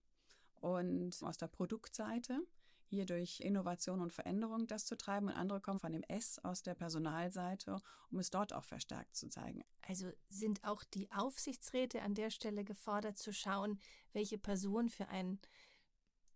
[0.56, 2.42] und aus der Produktseite
[2.90, 6.64] hier durch Innovation und Veränderung das zu treiben und andere kommen von dem S aus
[6.64, 9.64] der Personalseite, um es dort auch verstärkt zu zeigen.
[9.88, 13.80] Also sind auch die Aufsichtsräte an der Stelle gefordert zu schauen,
[14.14, 15.40] welche Person für ein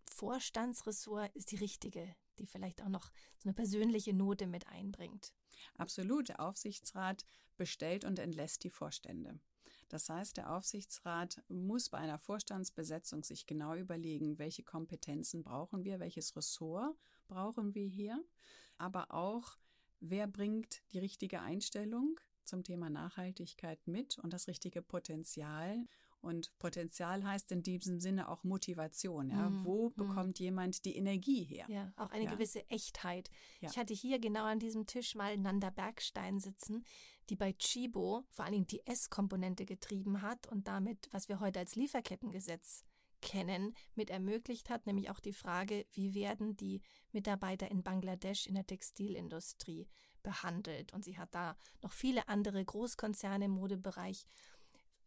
[0.09, 5.33] Vorstandsressort ist die richtige, die vielleicht auch noch so eine persönliche Note mit einbringt.
[5.77, 6.29] Absolut.
[6.29, 7.25] Der Aufsichtsrat
[7.57, 9.39] bestellt und entlässt die Vorstände.
[9.91, 15.99] Das heißt, der Aufsichtsrat muss bei einer Vorstandsbesetzung sich genau überlegen, welche Kompetenzen brauchen wir,
[15.99, 16.95] welches Ressort
[17.27, 18.23] brauchen wir hier,
[18.77, 19.57] aber auch,
[19.99, 25.85] wer bringt die richtige Einstellung zum Thema Nachhaltigkeit mit und das richtige Potenzial
[26.21, 29.29] und Potenzial heißt in diesem Sinne auch Motivation.
[29.29, 29.49] Ja?
[29.49, 29.65] Mhm.
[29.65, 29.95] Wo mhm.
[29.95, 30.43] bekommt mhm.
[30.43, 31.65] jemand die Energie her?
[31.67, 32.31] Ja, auch eine ja.
[32.31, 33.29] gewisse Echtheit.
[33.59, 33.69] Ja.
[33.69, 36.85] Ich hatte hier genau an diesem Tisch mal Nanda Bergstein sitzen,
[37.29, 41.59] die bei Chibo vor allen Dingen die S-Komponente getrieben hat und damit, was wir heute
[41.59, 42.83] als Lieferkettengesetz
[43.21, 46.81] kennen, mit ermöglicht hat, nämlich auch die Frage, wie werden die
[47.11, 49.87] Mitarbeiter in Bangladesch in der Textilindustrie
[50.23, 50.93] behandelt.
[50.93, 54.25] Und sie hat da noch viele andere Großkonzerne im Modebereich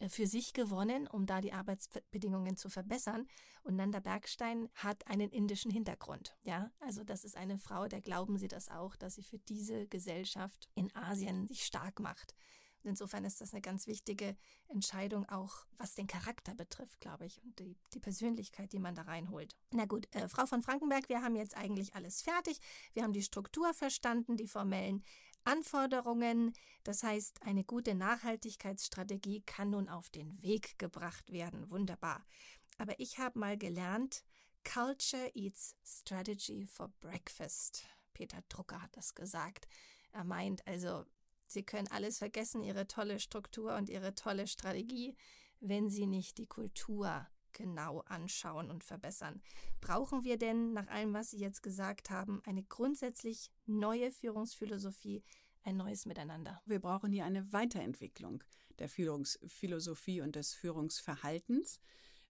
[0.09, 3.27] für sich gewonnen, um da die Arbeitsbedingungen zu verbessern.
[3.63, 6.37] Und Nanda Bergstein hat einen indischen Hintergrund.
[6.43, 9.87] Ja, also das ist eine Frau, der glauben Sie das auch, dass sie für diese
[9.87, 12.35] Gesellschaft in Asien sich stark macht.
[12.85, 14.37] Und insofern ist das eine ganz wichtige
[14.69, 19.03] Entscheidung, auch was den Charakter betrifft, glaube ich, und die, die Persönlichkeit, die man da
[19.03, 19.57] reinholt.
[19.71, 22.59] Na gut, äh, Frau von Frankenberg, wir haben jetzt eigentlich alles fertig.
[22.93, 25.03] Wir haben die Struktur verstanden, die formellen
[25.45, 26.53] Anforderungen,
[26.85, 31.71] das heißt, eine gute Nachhaltigkeitsstrategie kann nun auf den Weg gebracht werden.
[31.71, 32.25] Wunderbar.
[32.79, 34.25] Aber ich habe mal gelernt,
[34.65, 37.85] Culture eats strategy for breakfast.
[38.15, 39.69] Peter Drucker hat das gesagt.
[40.13, 41.05] Er meint also,
[41.47, 45.15] Sie können alles vergessen, Ihre tolle Struktur und Ihre tolle Strategie,
[45.61, 49.41] wenn Sie nicht die Kultur genau anschauen und verbessern.
[49.81, 55.23] Brauchen wir denn, nach allem, was Sie jetzt gesagt haben, eine grundsätzlich neue Führungsphilosophie,
[55.63, 56.61] ein neues Miteinander?
[56.67, 58.45] Wir brauchen hier eine Weiterentwicklung
[58.79, 61.81] der Führungsphilosophie und des Führungsverhaltens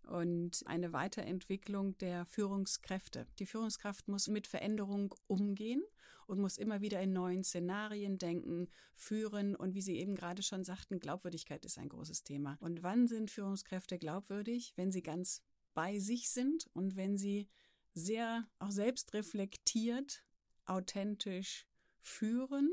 [0.04, 3.26] und eine Weiterentwicklung der Führungskräfte.
[3.38, 5.82] Die Führungskraft muss mit Veränderung umgehen
[6.26, 9.54] und muss immer wieder in neuen Szenarien denken, führen.
[9.56, 12.56] Und wie Sie eben gerade schon sagten, Glaubwürdigkeit ist ein großes Thema.
[12.60, 14.72] Und wann sind Führungskräfte glaubwürdig?
[14.76, 15.42] Wenn sie ganz
[15.74, 17.48] bei sich sind und wenn sie
[17.94, 20.24] sehr auch selbst reflektiert,
[20.64, 21.66] authentisch
[22.00, 22.70] führen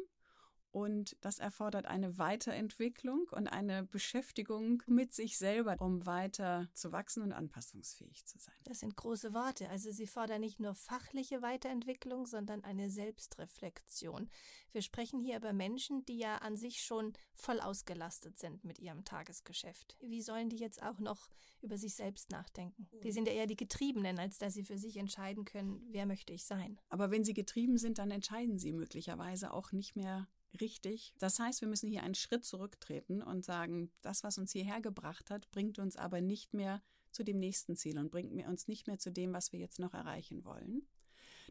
[0.72, 7.24] und das erfordert eine Weiterentwicklung und eine Beschäftigung mit sich selber, um weiter zu wachsen
[7.24, 8.56] und anpassungsfähig zu sein.
[8.64, 9.70] Das sind große Worte.
[9.70, 14.30] Also Sie fordern nicht nur fachliche Weiterentwicklung, sondern eine Selbstreflexion.
[14.72, 19.04] Wir sprechen hier über Menschen, die ja an sich schon voll ausgelastet sind mit ihrem
[19.04, 19.98] Tagesgeschäft.
[20.00, 21.30] Wie sollen die jetzt auch noch
[21.62, 22.88] über sich selbst nachdenken?
[23.04, 26.32] Die sind ja eher die Getriebenen, als dass sie für sich entscheiden können, wer möchte
[26.32, 26.80] ich sein.
[26.90, 30.28] Aber wenn sie getrieben sind, dann entscheiden sie möglicherweise auch nicht mehr
[30.60, 31.14] richtig.
[31.20, 35.30] Das heißt, wir müssen hier einen Schritt zurücktreten und sagen, das, was uns hierher gebracht
[35.30, 38.98] hat, bringt uns aber nicht mehr zu dem nächsten Ziel und bringt uns nicht mehr
[38.98, 40.88] zu dem, was wir jetzt noch erreichen wollen.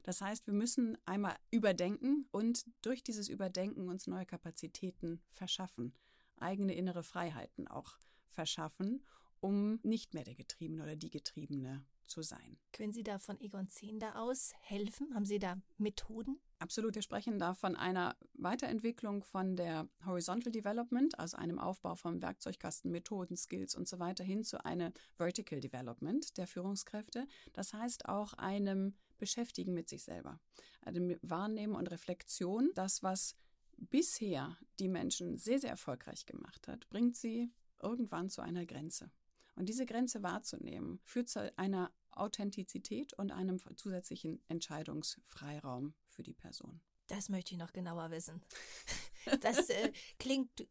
[0.02, 5.94] Das heißt, wir müssen einmal überdenken und durch dieses Überdenken uns neue Kapazitäten verschaffen,
[6.36, 9.04] eigene innere Freiheiten auch verschaffen,
[9.40, 12.58] um nicht mehr der Getriebene oder die Getriebene zu sein.
[12.72, 15.14] Können Sie da von Egon Zehnder aus helfen?
[15.14, 16.40] Haben Sie da Methoden?
[16.58, 22.20] Absolut, wir sprechen da von einer Weiterentwicklung von der Horizontal Development, also einem Aufbau von
[22.20, 27.26] Werkzeugkasten, Methoden, Skills und so weiter hin zu einem Vertical Development der Führungskräfte.
[27.54, 30.38] Das heißt auch einem Beschäftigen mit sich selber,
[30.82, 32.70] einem Wahrnehmen und Reflexion.
[32.74, 33.36] Das, was
[33.78, 37.50] bisher die Menschen sehr, sehr erfolgreich gemacht hat, bringt sie
[37.82, 39.10] irgendwann zu einer Grenze.
[39.56, 46.80] Und diese Grenze wahrzunehmen, führt zu einer Authentizität und einem zusätzlichen Entscheidungsfreiraum für die Person.
[47.06, 48.42] Das möchte ich noch genauer wissen.
[49.40, 50.66] Das äh, klingt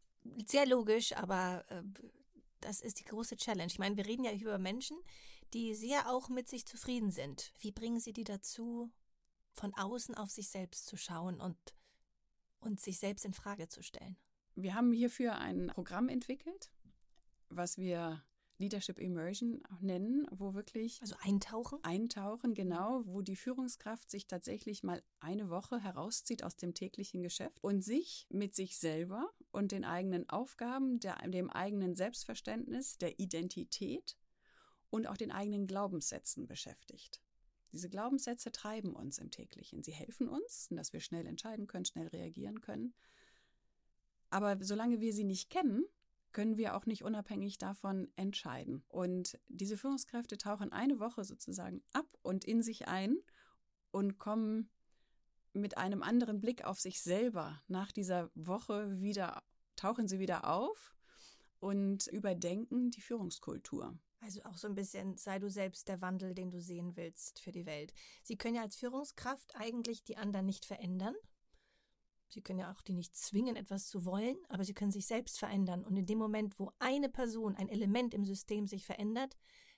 [0.48, 1.84] sehr logisch, aber äh,
[2.62, 3.68] das ist die große Challenge.
[3.72, 4.98] Ich meine, wir reden ja über Menschen,
[5.54, 7.54] die sehr auch mit sich zufrieden sind.
[7.60, 8.92] Wie bringen Sie die dazu,
[9.54, 11.58] von außen auf sich selbst zu schauen und,
[12.60, 14.18] und sich selbst in Frage zu stellen?
[14.56, 16.72] Wir haben hierfür ein Programm entwickelt,
[17.50, 18.24] was wir
[18.60, 21.02] Leadership Immersion nennen, wo wirklich.
[21.02, 21.80] Also eintauchen?
[21.84, 27.58] Eintauchen, genau, wo die Führungskraft sich tatsächlich mal eine Woche herauszieht aus dem täglichen Geschäft
[27.64, 34.18] und sich mit sich selber und den eigenen Aufgaben, der, dem eigenen Selbstverständnis, der Identität
[34.90, 37.22] und auch den eigenen Glaubenssätzen beschäftigt.
[37.72, 39.84] Diese Glaubenssätze treiben uns im täglichen.
[39.84, 42.94] Sie helfen uns, dass wir schnell entscheiden können, schnell reagieren können.
[44.32, 45.86] Aber solange wir sie nicht kennen,
[46.32, 48.84] können wir auch nicht unabhängig davon entscheiden.
[48.88, 53.18] Und diese Führungskräfte tauchen eine Woche sozusagen ab und in sich ein
[53.92, 54.70] und kommen
[55.54, 59.44] mit einem anderen Blick auf sich selber nach dieser Woche wieder,
[59.76, 60.94] tauchen sie wieder auf
[61.60, 63.98] und überdenken die Führungskultur.
[64.22, 67.52] Also auch so ein bisschen, sei du selbst der Wandel, den du sehen willst für
[67.52, 67.94] die Welt.
[68.24, 71.16] Sie können ja als Führungskraft eigentlich die anderen nicht verändern.
[72.30, 75.40] Sie können ja auch die nicht zwingen, etwas zu wollen, aber sie können sich selbst
[75.40, 75.84] verändern.
[75.84, 79.36] Und in dem Moment, wo eine Person, ein Element im System sich verändert,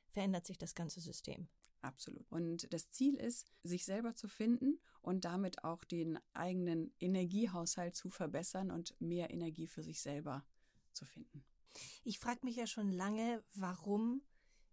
[0.09, 1.47] verändert sich das ganze System.
[1.81, 2.29] Absolut.
[2.31, 8.09] Und das Ziel ist, sich selber zu finden und damit auch den eigenen Energiehaushalt zu
[8.09, 10.45] verbessern und mehr Energie für sich selber
[10.93, 11.43] zu finden.
[12.03, 14.21] Ich frage mich ja schon lange, warum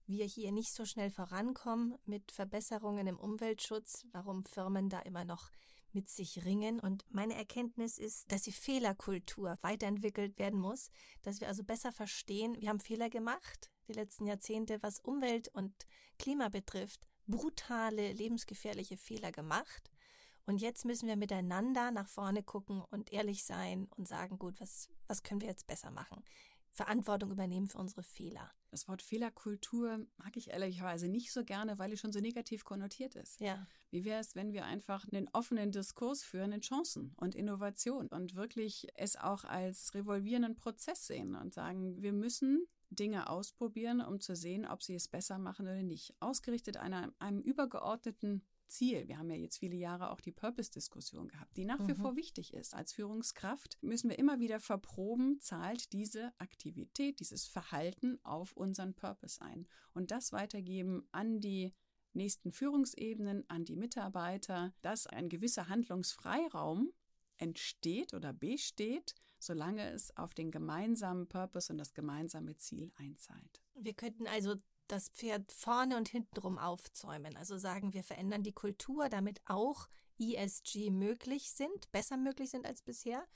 [0.07, 5.51] wir hier nicht so schnell vorankommen mit Verbesserungen im Umweltschutz, warum Firmen da immer noch
[5.93, 6.81] mit sich ringen.
[6.81, 10.91] Und meine Erkenntnis ist, dass die Fehlerkultur weiterentwickelt werden muss,
[11.23, 15.73] dass wir also besser verstehen, wir haben Fehler gemacht, die letzten Jahrzehnte, was Umwelt und
[16.19, 19.91] Klima betrifft, brutale, lebensgefährliche Fehler gemacht.
[20.47, 24.89] Und jetzt müssen wir miteinander nach vorne gucken und ehrlich sein und sagen, gut, was,
[25.07, 26.25] was können wir jetzt besser machen?
[26.79, 28.53] Verantwortung übernehmen für unsere Fehler.
[28.71, 33.17] Das Wort Fehlerkultur mag ich ehrlicherweise nicht so gerne, weil es schon so negativ konnotiert
[33.17, 33.41] ist.
[33.41, 33.67] Ja.
[33.91, 38.37] Wie wäre es, wenn wir einfach einen offenen Diskurs führen in Chancen und Innovation und
[38.37, 44.37] wirklich es auch als revolvierenden Prozess sehen und sagen, wir müssen Dinge ausprobieren, um zu
[44.37, 46.15] sehen, ob sie es besser machen oder nicht.
[46.21, 49.09] Ausgerichtet einer, einem übergeordneten Ziel.
[49.09, 51.89] Wir haben ja jetzt viele Jahre auch die Purpose-Diskussion gehabt, die nach mhm.
[51.89, 52.75] wie vor wichtig ist.
[52.75, 59.41] Als Führungskraft müssen wir immer wieder verproben, zahlt diese Aktivität, dieses Verhalten auf unseren Purpose
[59.41, 59.67] ein.
[59.95, 61.75] Und das weitergeben an die
[62.13, 66.93] nächsten Führungsebenen, an die Mitarbeiter, dass ein gewisser Handlungsfreiraum
[67.37, 73.63] entsteht oder besteht, solange es auf den gemeinsamen Purpose und das gemeinsame Ziel einzahlt.
[73.75, 74.57] Wir könnten also
[74.89, 77.37] das Pferd vorne und hintenrum aufzäumen.
[77.37, 82.83] Also sagen, wir verändern die Kultur, damit auch ESG möglich sind, besser möglich sind als
[82.83, 83.27] bisher.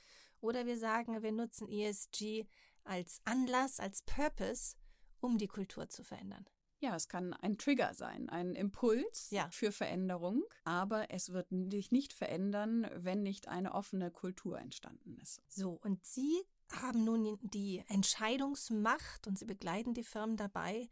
[0.41, 2.45] Oder wir sagen, wir nutzen ESG
[2.83, 4.75] als Anlass, als Purpose,
[5.21, 6.45] um die Kultur zu verändern.
[6.83, 9.47] Ja, es kann ein Trigger sein, ein Impuls ja.
[9.51, 15.41] für Veränderung, aber es wird sich nicht verändern, wenn nicht eine offene Kultur entstanden ist.
[15.47, 16.43] So, und Sie
[16.73, 20.89] haben nun die Entscheidungsmacht und Sie begleiten die Firmen dabei,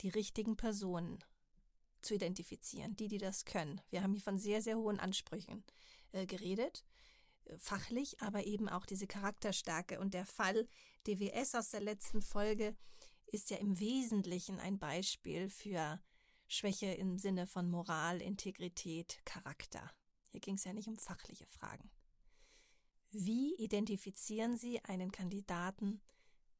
[0.00, 1.18] die richtigen Personen
[2.02, 3.80] zu identifizieren, die, die das können.
[3.90, 5.64] Wir haben hier von sehr, sehr hohen Ansprüchen
[6.12, 6.84] äh, geredet,
[7.44, 9.98] äh, fachlich, aber eben auch diese Charakterstärke.
[10.00, 10.68] Und der Fall
[11.06, 12.76] DWS aus der letzten Folge
[13.26, 16.00] ist ja im Wesentlichen ein Beispiel für
[16.48, 19.90] Schwäche im Sinne von Moral, Integrität, Charakter.
[20.28, 21.90] Hier ging es ja nicht um fachliche Fragen.
[23.10, 26.00] Wie identifizieren Sie einen Kandidaten,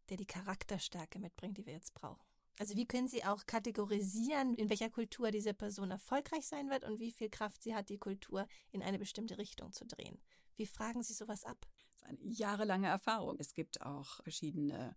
[0.09, 2.24] der die Charakterstärke mitbringt, die wir jetzt brauchen?
[2.59, 7.00] Also wie können Sie auch kategorisieren, in welcher Kultur diese Person erfolgreich sein wird und
[7.00, 10.18] wie viel Kraft sie hat, die Kultur in eine bestimmte Richtung zu drehen?
[10.57, 11.66] Wie fragen Sie sowas ab?
[12.00, 13.36] Das ist eine jahrelange Erfahrung.
[13.38, 14.96] Es gibt auch verschiedene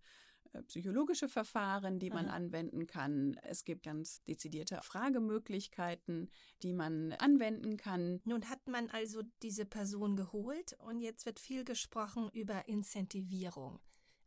[0.52, 2.36] äh, psychologische Verfahren, die man Aha.
[2.36, 3.38] anwenden kann.
[3.42, 6.30] Es gibt ganz dezidierte Fragemöglichkeiten,
[6.62, 8.20] die man anwenden kann.
[8.24, 13.80] Nun hat man also diese Person geholt und jetzt wird viel gesprochen über Incentivierung.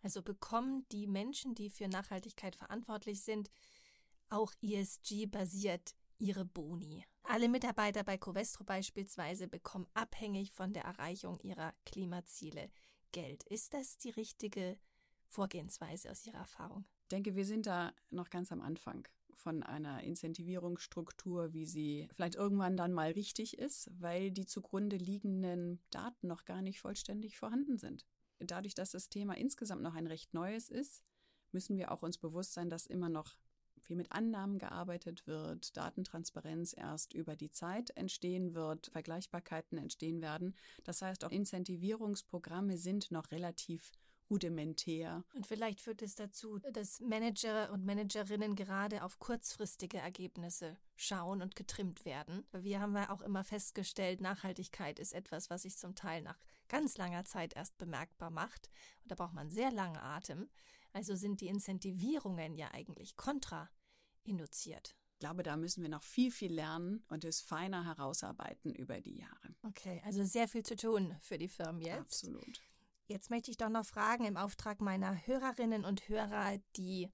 [0.04, 3.50] Also bekommen die Menschen, die für Nachhaltigkeit verantwortlich sind,
[4.30, 7.06] auch ESG-basiert ihre Boni.
[7.24, 12.70] Alle Mitarbeiter bei Covestro beispielsweise bekommen abhängig von der Erreichung ihrer Klimaziele
[13.14, 13.44] Geld.
[13.44, 14.78] Ist das die richtige
[15.26, 16.86] Vorgehensweise aus Ihrer Erfahrung?
[17.04, 22.36] Ich denke, wir sind da noch ganz am Anfang von einer Incentivierungsstruktur, wie sie vielleicht
[22.36, 27.78] irgendwann dann mal richtig ist, weil die zugrunde liegenden Daten noch gar nicht vollständig vorhanden
[27.78, 28.06] sind
[28.52, 31.04] dadurch, dass das Thema insgesamt noch ein recht neues ist,
[31.52, 33.36] müssen wir auch uns bewusst sein, dass immer noch
[33.84, 40.56] viel mit Annahmen gearbeitet wird, Datentransparenz erst über die Zeit entstehen wird, Vergleichbarkeiten entstehen werden.
[40.84, 43.92] Das heißt, auch Incentivierungsprogramme sind noch relativ
[44.30, 45.24] rudimentär.
[45.36, 51.56] Und vielleicht führt es dazu, dass Manager und Managerinnen gerade auf kurzfristige Ergebnisse schauen und
[51.56, 52.46] getrimmt werden.
[52.54, 56.40] Wir haben ja auch immer festgestellt, Nachhaltigkeit ist etwas, was sich zum Teil nach
[56.74, 58.68] ganz langer Zeit erst bemerkbar macht.
[59.04, 60.50] Und da braucht man sehr langen Atem.
[60.92, 64.96] Also sind die Incentivierungen ja eigentlich kontrainduziert.
[65.14, 69.20] Ich glaube, da müssen wir noch viel, viel lernen und es feiner herausarbeiten über die
[69.20, 69.56] Jahre.
[69.62, 72.00] Okay, also sehr viel zu tun für die Firmen jetzt.
[72.00, 72.62] Absolut.
[73.06, 77.10] Jetzt möchte ich doch noch fragen im Auftrag meiner Hörerinnen und Hörer, die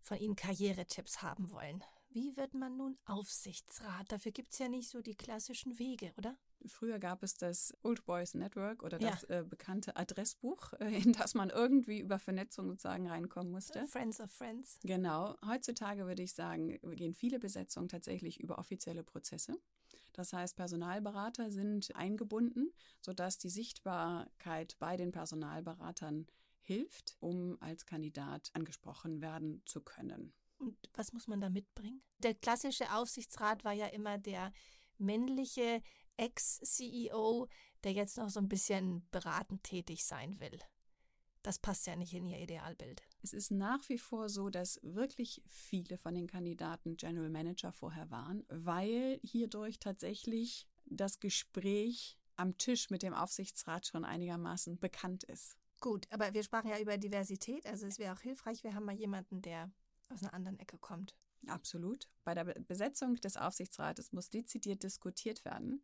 [0.00, 1.82] von Ihnen Karrieretipps haben wollen.
[2.10, 4.10] Wie wird man nun Aufsichtsrat?
[4.10, 6.36] Dafür gibt es ja nicht so die klassischen Wege, oder?
[6.66, 9.40] Früher gab es das Old Boys Network oder das ja.
[9.40, 13.86] äh, bekannte Adressbuch, äh, in das man irgendwie über Vernetzung sozusagen reinkommen musste.
[13.86, 14.78] Friends of Friends.
[14.82, 15.36] Genau.
[15.46, 19.56] Heutzutage würde ich sagen, gehen viele Besetzungen tatsächlich über offizielle Prozesse.
[20.14, 26.26] Das heißt, Personalberater sind eingebunden, sodass die Sichtbarkeit bei den Personalberatern
[26.60, 30.32] hilft, um als Kandidat angesprochen werden zu können.
[30.58, 32.02] Und was muss man da mitbringen?
[32.18, 34.52] Der klassische Aufsichtsrat war ja immer der
[34.98, 35.82] männliche
[36.16, 37.48] Ex-CEO,
[37.84, 40.58] der jetzt noch so ein bisschen beratend tätig sein will.
[41.42, 43.02] Das passt ja nicht in ihr Idealbild.
[43.22, 48.10] Es ist nach wie vor so, dass wirklich viele von den Kandidaten General Manager vorher
[48.10, 55.56] waren, weil hierdurch tatsächlich das Gespräch am Tisch mit dem Aufsichtsrat schon einigermaßen bekannt ist.
[55.80, 58.96] Gut, aber wir sprachen ja über Diversität, also es wäre auch hilfreich, wir haben mal
[58.96, 59.70] jemanden, der
[60.08, 61.16] aus einer anderen Ecke kommt.
[61.46, 62.08] Absolut.
[62.24, 65.82] Bei der Besetzung des Aufsichtsrates muss dezidiert diskutiert werden,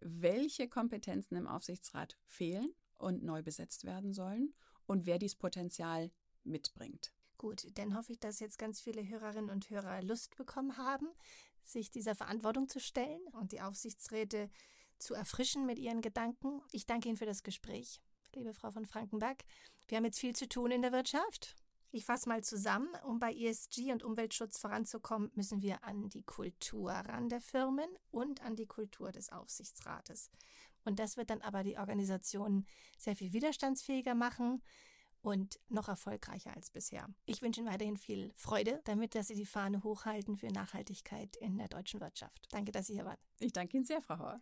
[0.00, 4.54] welche Kompetenzen im Aufsichtsrat fehlen und neu besetzt werden sollen
[4.86, 6.10] und wer dieses Potenzial
[6.44, 7.12] mitbringt.
[7.38, 11.08] Gut, dann hoffe ich, dass jetzt ganz viele Hörerinnen und Hörer Lust bekommen haben,
[11.62, 14.48] sich dieser Verantwortung zu stellen und die Aufsichtsräte
[14.98, 16.62] zu erfrischen mit ihren Gedanken.
[16.72, 18.00] Ich danke Ihnen für das Gespräch,
[18.34, 19.44] liebe Frau von Frankenberg.
[19.88, 21.56] Wir haben jetzt viel zu tun in der Wirtschaft.
[21.92, 26.92] Ich fasse mal zusammen, um bei ESG und Umweltschutz voranzukommen, müssen wir an die Kultur
[26.92, 30.30] ran der Firmen und an die Kultur des Aufsichtsrates.
[30.84, 32.66] Und das wird dann aber die Organisation
[32.98, 34.62] sehr viel widerstandsfähiger machen
[35.22, 37.08] und noch erfolgreicher als bisher.
[37.24, 41.58] Ich wünsche Ihnen weiterhin viel Freude, damit dass Sie die Fahne hochhalten für Nachhaltigkeit in
[41.58, 42.46] der deutschen Wirtschaft.
[42.52, 43.18] Danke, dass Sie hier waren.
[43.40, 44.40] Ich danke Ihnen sehr, Frau Hauer.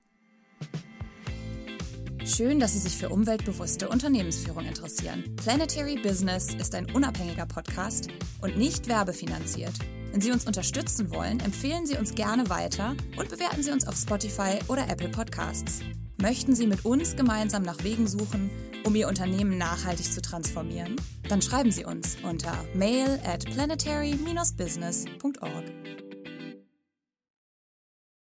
[2.27, 5.37] Schön, dass Sie sich für umweltbewusste Unternehmensführung interessieren.
[5.37, 8.09] Planetary Business ist ein unabhängiger Podcast
[8.41, 9.75] und nicht werbefinanziert.
[10.11, 13.97] Wenn Sie uns unterstützen wollen, empfehlen Sie uns gerne weiter und bewerten Sie uns auf
[13.97, 15.81] Spotify oder Apple Podcasts.
[16.17, 18.51] Möchten Sie mit uns gemeinsam nach Wegen suchen,
[18.85, 20.97] um Ihr Unternehmen nachhaltig zu transformieren?
[21.29, 25.65] Dann schreiben Sie uns unter mail at planetary-business.org.